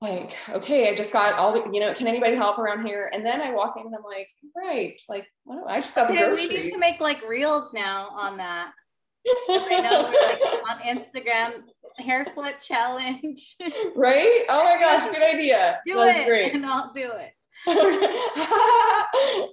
like, 0.00 0.36
okay, 0.50 0.88
I 0.88 0.94
just 0.94 1.12
got 1.12 1.34
all 1.34 1.52
the, 1.52 1.70
you 1.72 1.80
know, 1.80 1.92
can 1.92 2.06
anybody 2.06 2.36
help 2.36 2.58
around 2.58 2.86
here? 2.86 3.10
And 3.12 3.26
then 3.26 3.40
I 3.40 3.52
walk 3.52 3.74
in 3.76 3.86
and 3.86 3.94
I'm 3.94 4.04
like, 4.04 4.28
right, 4.56 5.00
like, 5.08 5.26
I 5.66 5.80
just 5.80 5.94
got 5.94 6.08
the 6.08 6.14
groceries. 6.14 6.48
We 6.48 6.62
need 6.62 6.70
to 6.70 6.78
make 6.78 7.00
like 7.00 7.26
reels 7.28 7.72
now 7.72 8.08
on 8.12 8.36
that. 8.38 8.70
I 9.48 9.80
know 9.82 10.02
like, 10.62 10.70
on 10.70 10.98
Instagram, 10.98 11.62
hair 11.98 12.26
flip 12.34 12.60
challenge. 12.60 13.56
right? 13.96 14.44
Oh 14.48 14.64
my 14.64 14.78
gosh, 14.80 15.10
good 15.12 15.22
idea. 15.22 15.80
Do 15.84 15.94
That's 15.94 16.20
it, 16.20 16.26
great. 16.26 16.54
And 16.54 16.64
I'll 16.64 16.92
do 16.92 17.10
it. 17.12 17.32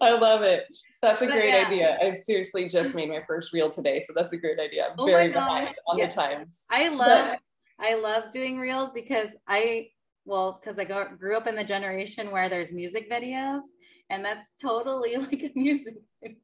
I 0.01 0.17
love 0.19 0.43
it. 0.43 0.65
That's 1.01 1.21
a 1.21 1.25
but 1.25 1.33
great 1.33 1.49
yeah. 1.49 1.67
idea. 1.67 1.97
I 2.01 2.15
seriously 2.15 2.67
just 2.67 2.95
made 2.95 3.09
my 3.09 3.21
first 3.27 3.53
reel 3.53 3.69
today, 3.69 3.99
so 3.99 4.13
that's 4.15 4.33
a 4.33 4.37
great 4.37 4.59
idea. 4.59 4.87
I'm 4.89 4.95
oh 4.97 5.05
very 5.05 5.29
behind 5.29 5.75
on 5.87 5.97
yeah. 5.97 6.07
the 6.07 6.13
times. 6.13 6.63
I 6.69 6.89
love 6.89 7.37
I 7.79 7.95
love 7.95 8.31
doing 8.31 8.57
reels 8.57 8.89
because 8.93 9.29
I 9.47 9.89
well, 10.25 10.59
because 10.61 10.79
I 10.79 10.85
go, 10.85 11.07
grew 11.17 11.37
up 11.37 11.47
in 11.47 11.55
the 11.55 11.63
generation 11.63 12.31
where 12.31 12.49
there's 12.49 12.71
music 12.71 13.09
videos, 13.09 13.61
and 14.09 14.25
that's 14.25 14.47
totally 14.61 15.15
like 15.17 15.43
a 15.43 15.51
music 15.55 15.95
video. 16.21 16.39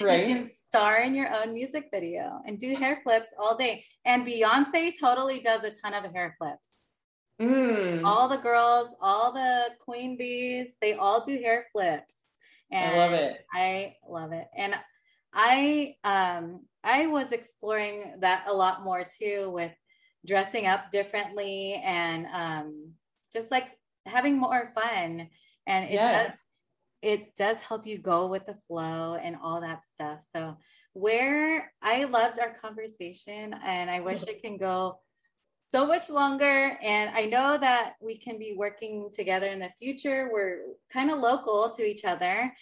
Right. 0.00 0.28
You 0.28 0.34
can 0.36 0.50
star 0.68 0.98
in 0.98 1.14
your 1.14 1.32
own 1.34 1.52
music 1.52 1.88
video 1.92 2.40
and 2.46 2.58
do 2.58 2.74
hair 2.74 3.00
flips 3.02 3.30
all 3.38 3.56
day. 3.56 3.84
And 4.04 4.26
Beyonce 4.26 4.92
totally 5.00 5.40
does 5.40 5.64
a 5.64 5.70
ton 5.70 5.94
of 5.94 6.12
hair 6.12 6.36
flips. 6.38 6.71
Mm. 7.40 8.04
All 8.04 8.28
the 8.28 8.36
girls, 8.36 8.88
all 9.00 9.32
the 9.32 9.68
queen 9.80 10.16
bees, 10.16 10.68
they 10.80 10.94
all 10.94 11.24
do 11.24 11.38
hair 11.38 11.66
flips. 11.72 12.14
And 12.70 12.94
I 12.94 12.96
love 12.96 13.12
it. 13.12 13.46
I 13.52 13.96
love 14.08 14.32
it. 14.32 14.46
And 14.56 14.74
I 15.34 15.96
um 16.04 16.60
I 16.84 17.06
was 17.06 17.32
exploring 17.32 18.14
that 18.20 18.44
a 18.48 18.52
lot 18.52 18.84
more 18.84 19.06
too 19.20 19.50
with 19.50 19.72
dressing 20.26 20.66
up 20.66 20.90
differently 20.90 21.80
and 21.84 22.26
um 22.32 22.92
just 23.32 23.50
like 23.50 23.68
having 24.06 24.38
more 24.38 24.72
fun. 24.74 25.28
And 25.66 25.84
it 25.84 25.92
yes. 25.92 26.30
does 26.30 26.38
it 27.02 27.34
does 27.36 27.60
help 27.60 27.86
you 27.86 27.98
go 27.98 28.28
with 28.28 28.46
the 28.46 28.54
flow 28.68 29.18
and 29.20 29.36
all 29.42 29.60
that 29.60 29.82
stuff. 29.92 30.24
So 30.34 30.56
where 30.92 31.72
I 31.82 32.04
loved 32.04 32.38
our 32.38 32.54
conversation 32.60 33.54
and 33.64 33.90
I 33.90 34.00
wish 34.00 34.22
it 34.28 34.42
can 34.42 34.56
go 34.56 35.00
so 35.74 35.86
much 35.86 36.10
longer. 36.10 36.76
And 36.82 37.10
I 37.14 37.24
know 37.24 37.56
that 37.58 37.94
we 38.00 38.18
can 38.18 38.38
be 38.38 38.54
working 38.56 39.08
together 39.12 39.46
in 39.46 39.58
the 39.58 39.70
future. 39.78 40.30
We're 40.32 40.60
kind 40.92 41.10
of 41.10 41.18
local 41.18 41.70
to 41.70 41.82
each 41.82 42.04
other. 42.04 42.52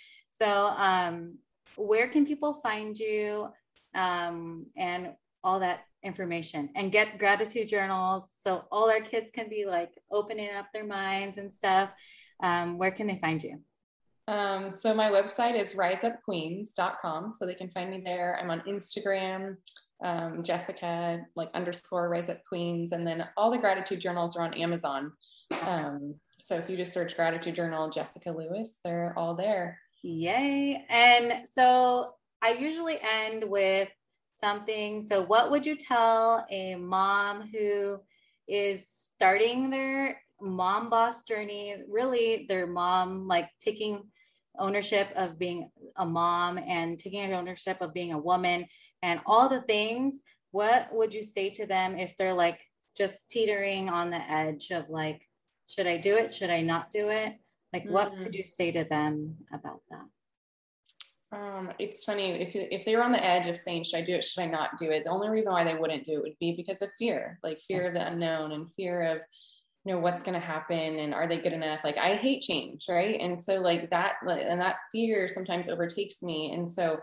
So, 0.41 0.69
um, 0.69 1.39
where 1.77 2.09
can 2.09 2.27
people 2.27 2.61
find 2.63 2.99
you 2.99 3.49
um, 3.95 4.67
and 4.77 5.11
all 5.43 5.61
that 5.61 5.81
information 6.03 6.71
and 6.75 6.93
get 6.93 7.19
gratitude 7.19 7.69
journals 7.69 8.25
so 8.43 8.65
all 8.71 8.91
our 8.91 9.01
kids 9.01 9.31
can 9.31 9.49
be 9.49 9.67
like 9.67 9.93
opening 10.11 10.51
up 10.55 10.67
their 10.73 10.87
minds 10.87 11.37
and 11.37 11.53
stuff? 11.53 11.91
Um, 12.43 12.79
where 12.79 12.91
can 12.91 13.07
they 13.07 13.19
find 13.21 13.43
you? 13.43 13.61
Um, 14.29 14.71
so 14.71 14.95
my 14.95 15.11
website 15.11 15.61
is 15.61 15.75
riseupqueens.com. 15.75 17.33
So 17.33 17.47
they 17.47 17.55
can 17.55 17.71
find 17.71 17.91
me 17.91 18.03
there. 18.05 18.39
I'm 18.41 18.51
on 18.51 18.61
Instagram 18.61 19.57
um, 20.03 20.43
Jessica, 20.43 21.21
like 21.37 21.51
underscore 21.55 22.09
Rise 22.09 22.29
Up 22.29 22.45
Queens. 22.45 22.93
And 22.93 23.07
then 23.07 23.27
all 23.37 23.51
the 23.51 23.59
gratitude 23.59 24.01
journals 24.01 24.37
are 24.37 24.43
on 24.43 24.55
Amazon. 24.55 25.13
Um, 25.63 26.15
so 26.39 26.57
if 26.57 26.71
you 26.71 26.77
just 26.77 26.95
search 26.95 27.17
gratitude 27.17 27.55
journal, 27.55 27.91
Jessica 27.91 28.31
Lewis, 28.31 28.79
they're 28.85 29.15
all 29.17 29.35
there. 29.35 29.79
Yay. 30.03 30.85
And 30.89 31.47
so 31.53 32.15
I 32.43 32.53
usually 32.53 32.99
end 33.03 33.45
with 33.45 33.89
something. 34.43 35.03
So, 35.03 35.23
what 35.23 35.51
would 35.51 35.67
you 35.67 35.77
tell 35.77 36.47
a 36.51 36.75
mom 36.77 37.49
who 37.53 38.01
is 38.49 38.89
starting 38.89 39.71
their 39.71 40.21
mom 40.41 40.89
boss 40.89 41.23
journey, 41.23 41.77
really 41.89 42.47
their 42.49 42.67
mom, 42.67 43.29
like 43.29 43.49
taking 43.63 44.03
ownership 44.59 45.09
of 45.15 45.39
being 45.39 45.71
a 45.97 46.07
mom 46.07 46.59
and 46.59 46.99
taking 46.99 47.33
ownership 47.33 47.79
of 47.81 47.95
being 47.95 48.13
a 48.13 48.19
woman 48.19 48.67
and 49.03 49.21
all 49.27 49.49
the 49.49 49.63
things? 49.63 50.21
What 50.53 50.89
would 50.93 51.15
you 51.15 51.23
say 51.23 51.51
to 51.51 51.67
them 51.67 51.97
if 51.97 52.17
they're 52.19 52.35
like 52.35 52.59
just 52.97 53.17
teetering 53.31 53.89
on 53.89 54.11
the 54.11 54.21
edge 54.31 54.71
of 54.71 54.89
like, 54.89 55.23
should 55.69 55.87
I 55.87 55.97
do 55.97 56.17
it? 56.17 56.35
Should 56.35 56.51
I 56.51 56.63
not 56.63 56.91
do 56.91 57.09
it? 57.11 57.35
Like, 57.73 57.85
mm-hmm. 57.85 57.93
what 57.93 58.17
could 58.17 58.35
you 58.35 58.45
say 58.45 58.73
to 58.73 58.85
them 58.85 59.37
about 59.53 59.81
that? 59.91 60.05
Um, 61.33 61.71
it's 61.79 62.03
funny 62.03 62.33
if 62.33 62.51
if 62.55 62.85
they 62.85 62.97
were 62.97 63.05
on 63.05 63.13
the 63.13 63.25
edge 63.25 63.47
of 63.47 63.57
saying, 63.57 63.85
"Should 63.85 63.99
I 63.99 64.05
do 64.05 64.15
it? 64.15 64.25
Should 64.25 64.43
I 64.43 64.47
not 64.47 64.79
do 64.79 64.91
it?" 64.91 65.05
The 65.05 65.11
only 65.11 65.29
reason 65.29 65.53
why 65.53 65.63
they 65.63 65.77
wouldn't 65.77 66.05
do 66.05 66.15
it 66.15 66.23
would 66.23 66.39
be 66.41 66.57
because 66.57 66.83
of 66.83 66.91
fear, 66.99 67.39
like 67.45 67.61
fear 67.61 67.87
of 67.87 67.95
the 67.95 68.05
unknown 68.05 68.51
and 68.51 68.67
fear 68.75 69.03
of, 69.03 69.19
you 69.85 69.95
know, 69.95 70.01
what's 70.01 70.25
going 70.25 70.39
to 70.39 70.45
happen 70.45 70.99
and 70.99 71.15
are 71.15 71.29
they 71.29 71.39
good 71.39 71.53
enough? 71.53 71.85
Like 71.85 71.99
I 71.99 72.17
hate 72.17 72.43
change, 72.43 72.87
right? 72.89 73.21
And 73.21 73.41
so 73.41 73.61
like 73.61 73.91
that, 73.91 74.17
and 74.29 74.61
that 74.61 74.79
fear 74.91 75.29
sometimes 75.29 75.69
overtakes 75.69 76.21
me, 76.21 76.53
and 76.53 76.69
so 76.69 76.99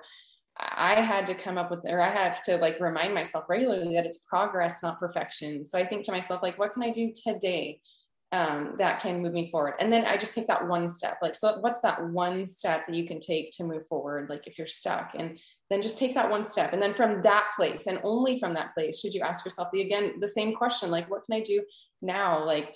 I 0.59 1.01
had 1.01 1.27
to 1.27 1.35
come 1.35 1.57
up 1.57 1.69
with, 1.69 1.81
or 1.85 2.01
I 2.01 2.09
have 2.09 2.41
to 2.43 2.57
like 2.57 2.79
remind 2.79 3.13
myself 3.13 3.45
regularly 3.47 3.95
that 3.95 4.05
it's 4.05 4.19
progress, 4.19 4.81
not 4.81 4.99
perfection. 4.99 5.65
So 5.65 5.77
I 5.77 5.85
think 5.85 6.05
to 6.05 6.11
myself, 6.11 6.41
like, 6.41 6.57
what 6.57 6.73
can 6.73 6.83
I 6.83 6.89
do 6.89 7.11
today? 7.13 7.79
um, 8.33 8.73
that 8.77 8.99
can 8.99 9.21
move 9.21 9.31
me 9.31 9.49
forward. 9.49 9.75
And 9.79 9.91
then 9.91 10.05
I 10.05 10.17
just 10.17 10.35
take 10.35 10.47
that 10.47 10.67
one 10.67 10.89
step. 10.89 11.17
Like, 11.21 11.35
so 11.35 11.59
what's 11.59 11.79
that 11.81 12.03
one 12.09 12.45
step 12.45 12.85
that 12.85 12.95
you 12.95 13.07
can 13.07 13.21
take 13.21 13.51
to 13.53 13.63
move 13.63 13.87
forward? 13.87 14.29
Like, 14.29 14.47
if 14.47 14.57
you're 14.57 14.67
stuck, 14.67 15.11
and 15.17 15.39
then 15.69 15.81
just 15.81 15.97
take 15.97 16.13
that 16.15 16.29
one 16.29 16.45
step. 16.45 16.73
And 16.73 16.81
then 16.81 16.93
from 16.93 17.21
that 17.21 17.51
place, 17.55 17.87
and 17.87 17.99
only 18.03 18.37
from 18.37 18.53
that 18.55 18.73
place, 18.73 18.99
should 18.99 19.13
you 19.13 19.21
ask 19.21 19.45
yourself 19.45 19.69
the 19.71 19.81
again 19.81 20.19
the 20.19 20.27
same 20.27 20.53
question, 20.53 20.91
like, 20.91 21.09
what 21.09 21.23
can 21.25 21.39
I 21.39 21.43
do 21.43 21.63
now? 22.01 22.45
Like, 22.45 22.75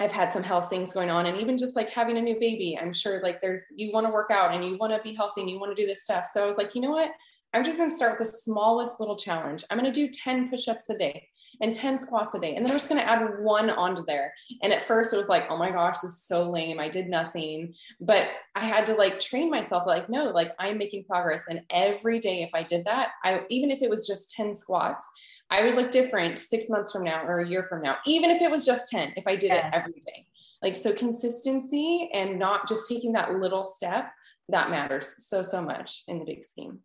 I've 0.00 0.12
had 0.12 0.32
some 0.32 0.42
health 0.42 0.70
things 0.70 0.92
going 0.92 1.10
on, 1.10 1.26
and 1.26 1.40
even 1.40 1.58
just 1.58 1.76
like 1.76 1.90
having 1.90 2.16
a 2.18 2.22
new 2.22 2.38
baby, 2.38 2.78
I'm 2.80 2.92
sure 2.92 3.20
like 3.22 3.40
there's 3.40 3.64
you 3.74 3.92
want 3.92 4.06
to 4.06 4.12
work 4.12 4.30
out 4.30 4.54
and 4.54 4.64
you 4.64 4.76
want 4.78 4.92
to 4.92 5.02
be 5.02 5.14
healthy 5.14 5.40
and 5.42 5.50
you 5.50 5.58
want 5.58 5.76
to 5.76 5.82
do 5.82 5.86
this 5.86 6.02
stuff. 6.02 6.26
So 6.32 6.44
I 6.44 6.48
was 6.48 6.56
like, 6.56 6.74
you 6.74 6.80
know 6.80 6.90
what? 6.90 7.10
I'm 7.54 7.64
just 7.64 7.78
going 7.78 7.88
to 7.88 7.96
start 7.96 8.18
with 8.18 8.28
the 8.28 8.34
smallest 8.36 9.00
little 9.00 9.16
challenge. 9.16 9.64
I'm 9.70 9.78
going 9.78 9.90
to 9.90 10.06
do 10.06 10.12
10 10.12 10.50
push 10.50 10.68
ups 10.68 10.90
a 10.90 10.98
day 10.98 11.28
and 11.60 11.74
10 11.74 12.00
squats 12.00 12.34
a 12.34 12.38
day. 12.38 12.54
And 12.54 12.64
then 12.64 12.72
we're 12.72 12.78
just 12.78 12.88
going 12.88 13.00
to 13.00 13.08
add 13.08 13.40
one 13.40 13.70
onto 13.70 14.04
there. 14.06 14.32
And 14.62 14.72
at 14.72 14.82
first 14.82 15.12
it 15.12 15.16
was 15.16 15.28
like, 15.28 15.46
oh 15.48 15.56
my 15.56 15.70
gosh, 15.70 15.98
this 16.00 16.12
is 16.12 16.22
so 16.22 16.50
lame. 16.50 16.78
I 16.78 16.88
did 16.88 17.08
nothing. 17.08 17.74
But 18.00 18.28
I 18.54 18.66
had 18.66 18.86
to 18.86 18.94
like 18.94 19.18
train 19.18 19.50
myself 19.50 19.86
like, 19.86 20.08
no, 20.08 20.30
like 20.30 20.52
I'm 20.58 20.78
making 20.78 21.04
progress. 21.04 21.42
And 21.48 21.62
every 21.70 22.20
day, 22.20 22.42
if 22.42 22.50
I 22.54 22.62
did 22.62 22.84
that, 22.84 23.10
I, 23.24 23.42
even 23.48 23.70
if 23.70 23.82
it 23.82 23.90
was 23.90 24.06
just 24.06 24.30
10 24.32 24.54
squats, 24.54 25.06
I 25.50 25.62
would 25.62 25.74
look 25.74 25.90
different 25.90 26.38
six 26.38 26.68
months 26.68 26.92
from 26.92 27.04
now 27.04 27.24
or 27.24 27.40
a 27.40 27.48
year 27.48 27.66
from 27.68 27.82
now, 27.82 27.96
even 28.06 28.30
if 28.30 28.42
it 28.42 28.50
was 28.50 28.66
just 28.66 28.90
10, 28.90 29.14
if 29.16 29.24
I 29.26 29.34
did 29.36 29.48
yes. 29.48 29.72
it 29.72 29.80
every 29.80 30.02
day. 30.06 30.26
Like, 30.62 30.76
so 30.76 30.92
consistency 30.92 32.10
and 32.12 32.38
not 32.38 32.68
just 32.68 32.88
taking 32.88 33.12
that 33.12 33.32
little 33.32 33.64
step, 33.64 34.10
that 34.48 34.70
matters 34.70 35.14
so, 35.18 35.42
so 35.42 35.62
much 35.62 36.02
in 36.08 36.18
the 36.18 36.24
big 36.24 36.44
scheme. 36.44 36.80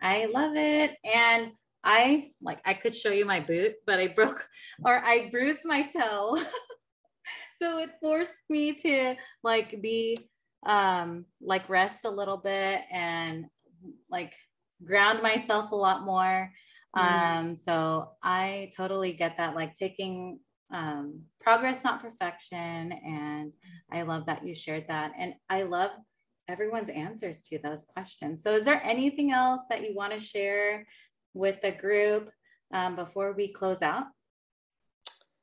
I 0.00 0.26
love 0.26 0.56
it. 0.56 0.96
And 1.04 1.52
I 1.84 2.30
like 2.42 2.60
I 2.64 2.74
could 2.74 2.94
show 2.94 3.10
you 3.10 3.24
my 3.24 3.40
boot, 3.40 3.74
but 3.86 3.98
I 3.98 4.08
broke 4.08 4.46
or 4.84 4.96
I 4.96 5.28
bruised 5.30 5.64
my 5.64 5.82
toe. 5.82 6.38
so 7.62 7.78
it 7.78 7.90
forced 8.00 8.32
me 8.48 8.74
to 8.74 9.14
like 9.42 9.80
be 9.80 10.18
um 10.66 11.24
like 11.40 11.68
rest 11.68 12.04
a 12.04 12.10
little 12.10 12.36
bit 12.36 12.80
and 12.90 13.46
like 14.10 14.34
ground 14.84 15.22
myself 15.22 15.70
a 15.70 15.76
lot 15.76 16.04
more. 16.04 16.52
Mm. 16.96 17.02
Um 17.02 17.56
so 17.56 18.10
I 18.22 18.70
totally 18.76 19.12
get 19.12 19.36
that 19.38 19.54
like 19.54 19.74
taking 19.74 20.40
um 20.72 21.22
progress 21.40 21.82
not 21.82 22.02
perfection 22.02 22.92
and 22.92 23.52
I 23.90 24.02
love 24.02 24.26
that 24.26 24.44
you 24.44 24.54
shared 24.54 24.86
that 24.88 25.12
and 25.18 25.34
I 25.48 25.62
love 25.62 25.90
everyone's 26.48 26.88
answers 26.88 27.42
to 27.42 27.58
those 27.58 27.84
questions. 27.84 28.42
So 28.42 28.52
is 28.52 28.64
there 28.64 28.82
anything 28.82 29.32
else 29.32 29.62
that 29.68 29.82
you 29.82 29.94
want 29.94 30.12
to 30.14 30.18
share 30.18 30.86
with 31.34 31.60
the 31.62 31.72
group 31.72 32.30
um, 32.72 32.96
before 32.96 33.32
we 33.32 33.52
close 33.52 33.82
out? 33.82 34.06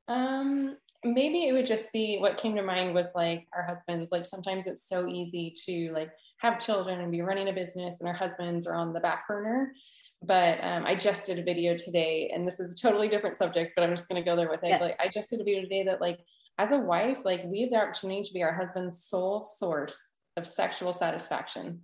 Um, 0.08 0.78
maybe 1.04 1.48
it 1.48 1.54
would 1.54 1.66
just 1.66 1.94
be 1.94 2.18
what 2.18 2.38
came 2.38 2.56
to 2.56 2.64
mind 2.64 2.94
was 2.94 3.08
like 3.16 3.48
our 3.54 3.64
husbands. 3.64 4.12
Like 4.12 4.26
sometimes 4.26 4.66
it's 4.66 4.88
so 4.88 5.08
easy 5.08 5.54
to 5.66 5.92
like 5.94 6.12
have 6.40 6.60
children 6.60 7.00
and 7.00 7.12
be 7.12 7.22
running 7.22 7.48
a 7.48 7.54
business, 7.54 7.98
and 8.00 8.10
our 8.10 8.16
husbands 8.16 8.68
are 8.68 8.76
on 8.76 8.94
the 8.94 9.00
back 9.00 9.28
burner. 9.28 9.74
But 10.22 10.64
um, 10.64 10.86
I 10.86 10.96
just 10.96 11.26
did 11.26 11.40
a 11.40 11.44
video 11.44 11.76
today, 11.78 12.32
and 12.34 12.48
this 12.48 12.60
is 12.60 12.74
a 12.74 12.82
totally 12.82 13.08
different 13.10 13.38
subject, 13.38 13.74
but 13.76 13.84
I'm 13.84 13.96
just 13.96 14.10
going 14.10 14.22
to 14.22 14.28
go 14.28 14.36
there 14.36 14.50
with 14.50 14.64
it. 14.64 14.70
Yes. 14.70 14.82
Like 14.82 14.96
I 15.00 15.10
just 15.14 15.30
did 15.30 15.42
a 15.42 15.44
video 15.44 15.62
today 15.62 15.84
that 15.84 16.02
like 16.02 16.20
as 16.58 16.72
a 16.72 16.78
wife, 16.78 17.26
like 17.26 17.44
we 17.46 17.62
have 17.62 17.70
the 17.70 17.78
opportunity 17.78 18.22
to 18.22 18.34
be 18.34 18.44
our 18.44 18.54
husband's 18.54 19.04
sole 19.04 19.44
source 19.44 20.16
of 20.38 20.48
sexual 20.48 20.94
satisfaction. 20.94 21.82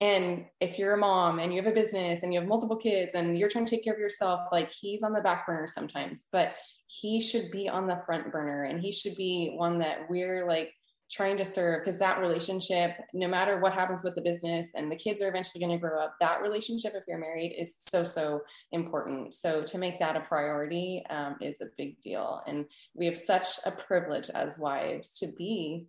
And 0.00 0.46
if 0.60 0.78
you're 0.78 0.94
a 0.94 0.98
mom 0.98 1.40
and 1.40 1.52
you 1.52 1.60
have 1.60 1.70
a 1.70 1.74
business 1.74 2.22
and 2.22 2.32
you 2.32 2.38
have 2.38 2.48
multiple 2.48 2.76
kids 2.76 3.14
and 3.14 3.36
you're 3.36 3.48
trying 3.48 3.66
to 3.66 3.70
take 3.70 3.84
care 3.84 3.94
of 3.94 3.98
yourself, 3.98 4.42
like 4.52 4.70
he's 4.70 5.02
on 5.02 5.12
the 5.12 5.20
back 5.20 5.46
burner 5.46 5.66
sometimes, 5.66 6.28
but 6.30 6.54
he 6.86 7.20
should 7.20 7.50
be 7.50 7.68
on 7.68 7.86
the 7.86 8.00
front 8.06 8.30
burner 8.30 8.64
and 8.64 8.80
he 8.80 8.92
should 8.92 9.16
be 9.16 9.54
one 9.56 9.78
that 9.78 10.08
we're 10.08 10.46
like 10.46 10.72
trying 11.10 11.36
to 11.38 11.44
serve 11.44 11.84
because 11.84 11.98
that 11.98 12.20
relationship, 12.20 12.96
no 13.12 13.26
matter 13.28 13.60
what 13.60 13.72
happens 13.72 14.04
with 14.04 14.14
the 14.14 14.20
business 14.20 14.72
and 14.74 14.90
the 14.90 14.96
kids 14.96 15.22
are 15.22 15.28
eventually 15.28 15.64
going 15.64 15.76
to 15.76 15.80
grow 15.80 15.98
up, 16.00 16.16
that 16.20 16.42
relationship, 16.42 16.92
if 16.94 17.04
you're 17.08 17.18
married, 17.18 17.54
is 17.58 17.76
so, 17.78 18.04
so 18.04 18.42
important. 18.72 19.34
So 19.34 19.62
to 19.62 19.78
make 19.78 19.98
that 19.98 20.16
a 20.16 20.20
priority 20.20 21.04
um, 21.10 21.36
is 21.40 21.60
a 21.60 21.66
big 21.76 22.00
deal. 22.02 22.42
And 22.46 22.66
we 22.94 23.06
have 23.06 23.16
such 23.16 23.46
a 23.64 23.70
privilege 23.70 24.28
as 24.30 24.58
wives 24.58 25.18
to 25.20 25.28
be 25.38 25.86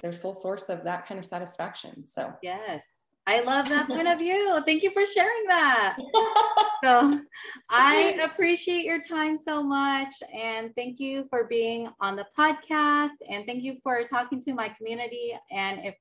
their 0.00 0.12
sole 0.12 0.34
source 0.34 0.64
of 0.68 0.84
that 0.84 1.06
kind 1.06 1.18
of 1.18 1.26
satisfaction. 1.26 2.06
So, 2.06 2.32
yes. 2.42 2.82
I 3.28 3.40
love 3.40 3.68
that 3.68 3.88
point 3.88 4.06
of 4.06 4.18
view. 4.20 4.60
Thank 4.64 4.84
you 4.84 4.90
for 4.92 5.04
sharing 5.04 5.44
that. 5.48 5.96
so 6.84 7.20
I 7.68 8.20
appreciate 8.22 8.84
your 8.84 9.00
time 9.00 9.36
so 9.36 9.64
much. 9.64 10.14
And 10.32 10.72
thank 10.76 11.00
you 11.00 11.26
for 11.28 11.44
being 11.44 11.88
on 12.00 12.14
the 12.14 12.26
podcast. 12.38 13.16
And 13.28 13.44
thank 13.44 13.64
you 13.64 13.78
for 13.82 14.04
talking 14.04 14.40
to 14.42 14.54
my 14.54 14.68
community. 14.68 15.36
And 15.50 15.80
if 15.84 15.96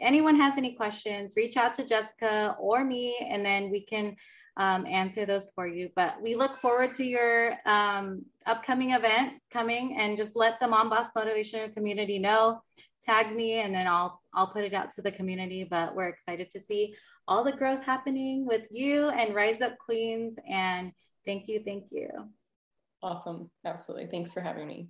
anyone 0.00 0.36
has 0.36 0.56
any 0.56 0.72
questions, 0.72 1.34
reach 1.36 1.58
out 1.58 1.74
to 1.74 1.84
Jessica 1.84 2.56
or 2.58 2.82
me, 2.82 3.18
and 3.28 3.44
then 3.44 3.70
we 3.70 3.82
can 3.82 4.16
um, 4.56 4.86
answer 4.86 5.26
those 5.26 5.50
for 5.54 5.66
you. 5.66 5.90
But 5.94 6.20
we 6.22 6.34
look 6.34 6.56
forward 6.58 6.94
to 6.94 7.04
your 7.04 7.54
um, 7.66 8.24
upcoming 8.46 8.92
event 8.92 9.34
coming 9.50 9.96
and 9.98 10.16
just 10.16 10.34
let 10.34 10.58
the 10.60 10.68
Mom 10.68 10.88
Boss 10.88 11.10
Motivation 11.14 11.72
community 11.72 12.18
know 12.18 12.62
tag 13.02 13.34
me 13.34 13.60
and 13.60 13.74
then 13.74 13.86
I'll 13.86 14.20
I'll 14.34 14.48
put 14.48 14.64
it 14.64 14.74
out 14.74 14.92
to 14.94 15.02
the 15.02 15.10
community. 15.10 15.64
But 15.64 15.94
we're 15.94 16.08
excited 16.08 16.50
to 16.50 16.60
see 16.60 16.94
all 17.26 17.44
the 17.44 17.52
growth 17.52 17.84
happening 17.84 18.46
with 18.46 18.62
you 18.70 19.08
and 19.08 19.34
Rise 19.34 19.60
Up 19.60 19.78
Queens. 19.78 20.36
And 20.48 20.92
thank 21.24 21.48
you, 21.48 21.62
thank 21.64 21.84
you. 21.90 22.08
Awesome. 23.02 23.50
Absolutely. 23.64 24.08
Thanks 24.08 24.32
for 24.32 24.40
having 24.40 24.66
me. 24.66 24.88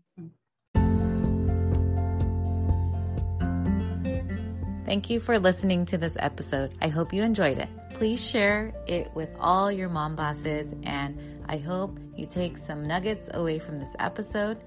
Thank 4.91 5.09
you 5.09 5.21
for 5.21 5.39
listening 5.39 5.85
to 5.87 5.99
this 5.99 6.17
episode. 6.19 6.73
I 6.83 6.89
hope 6.89 7.13
you 7.13 7.23
enjoyed 7.23 7.59
it. 7.59 7.69
Please 7.91 8.27
share 8.27 8.75
it 8.89 9.09
with 9.15 9.31
all 9.39 9.71
your 9.71 9.89
mom 9.89 10.17
bosses, 10.17 10.75
and 10.83 11.45
I 11.49 11.59
hope 11.59 11.97
you 12.17 12.27
take 12.27 12.59
some 12.59 12.89
nuggets 12.89 13.31
away 13.33 13.61
from 13.61 13.79
this 13.79 13.95
episode. 14.01 14.59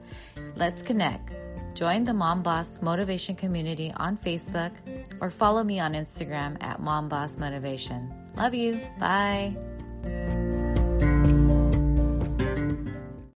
Let's 0.56 0.82
connect. 0.82 1.42
Join 1.74 2.06
the 2.06 2.14
Mom 2.14 2.44
Boss 2.44 2.82
Motivation 2.82 3.36
community 3.36 3.92
on 3.98 4.18
Facebook 4.18 4.72
or 5.22 5.30
follow 5.30 5.64
me 5.64 5.80
on 5.80 5.94
Instagram 5.94 6.62
at 6.62 6.80
Mom 6.80 7.10
Boss 7.10 7.38
Motivation. 7.38 8.14
Love 8.36 8.54
you. 8.54 8.80
Bye. 9.00 9.56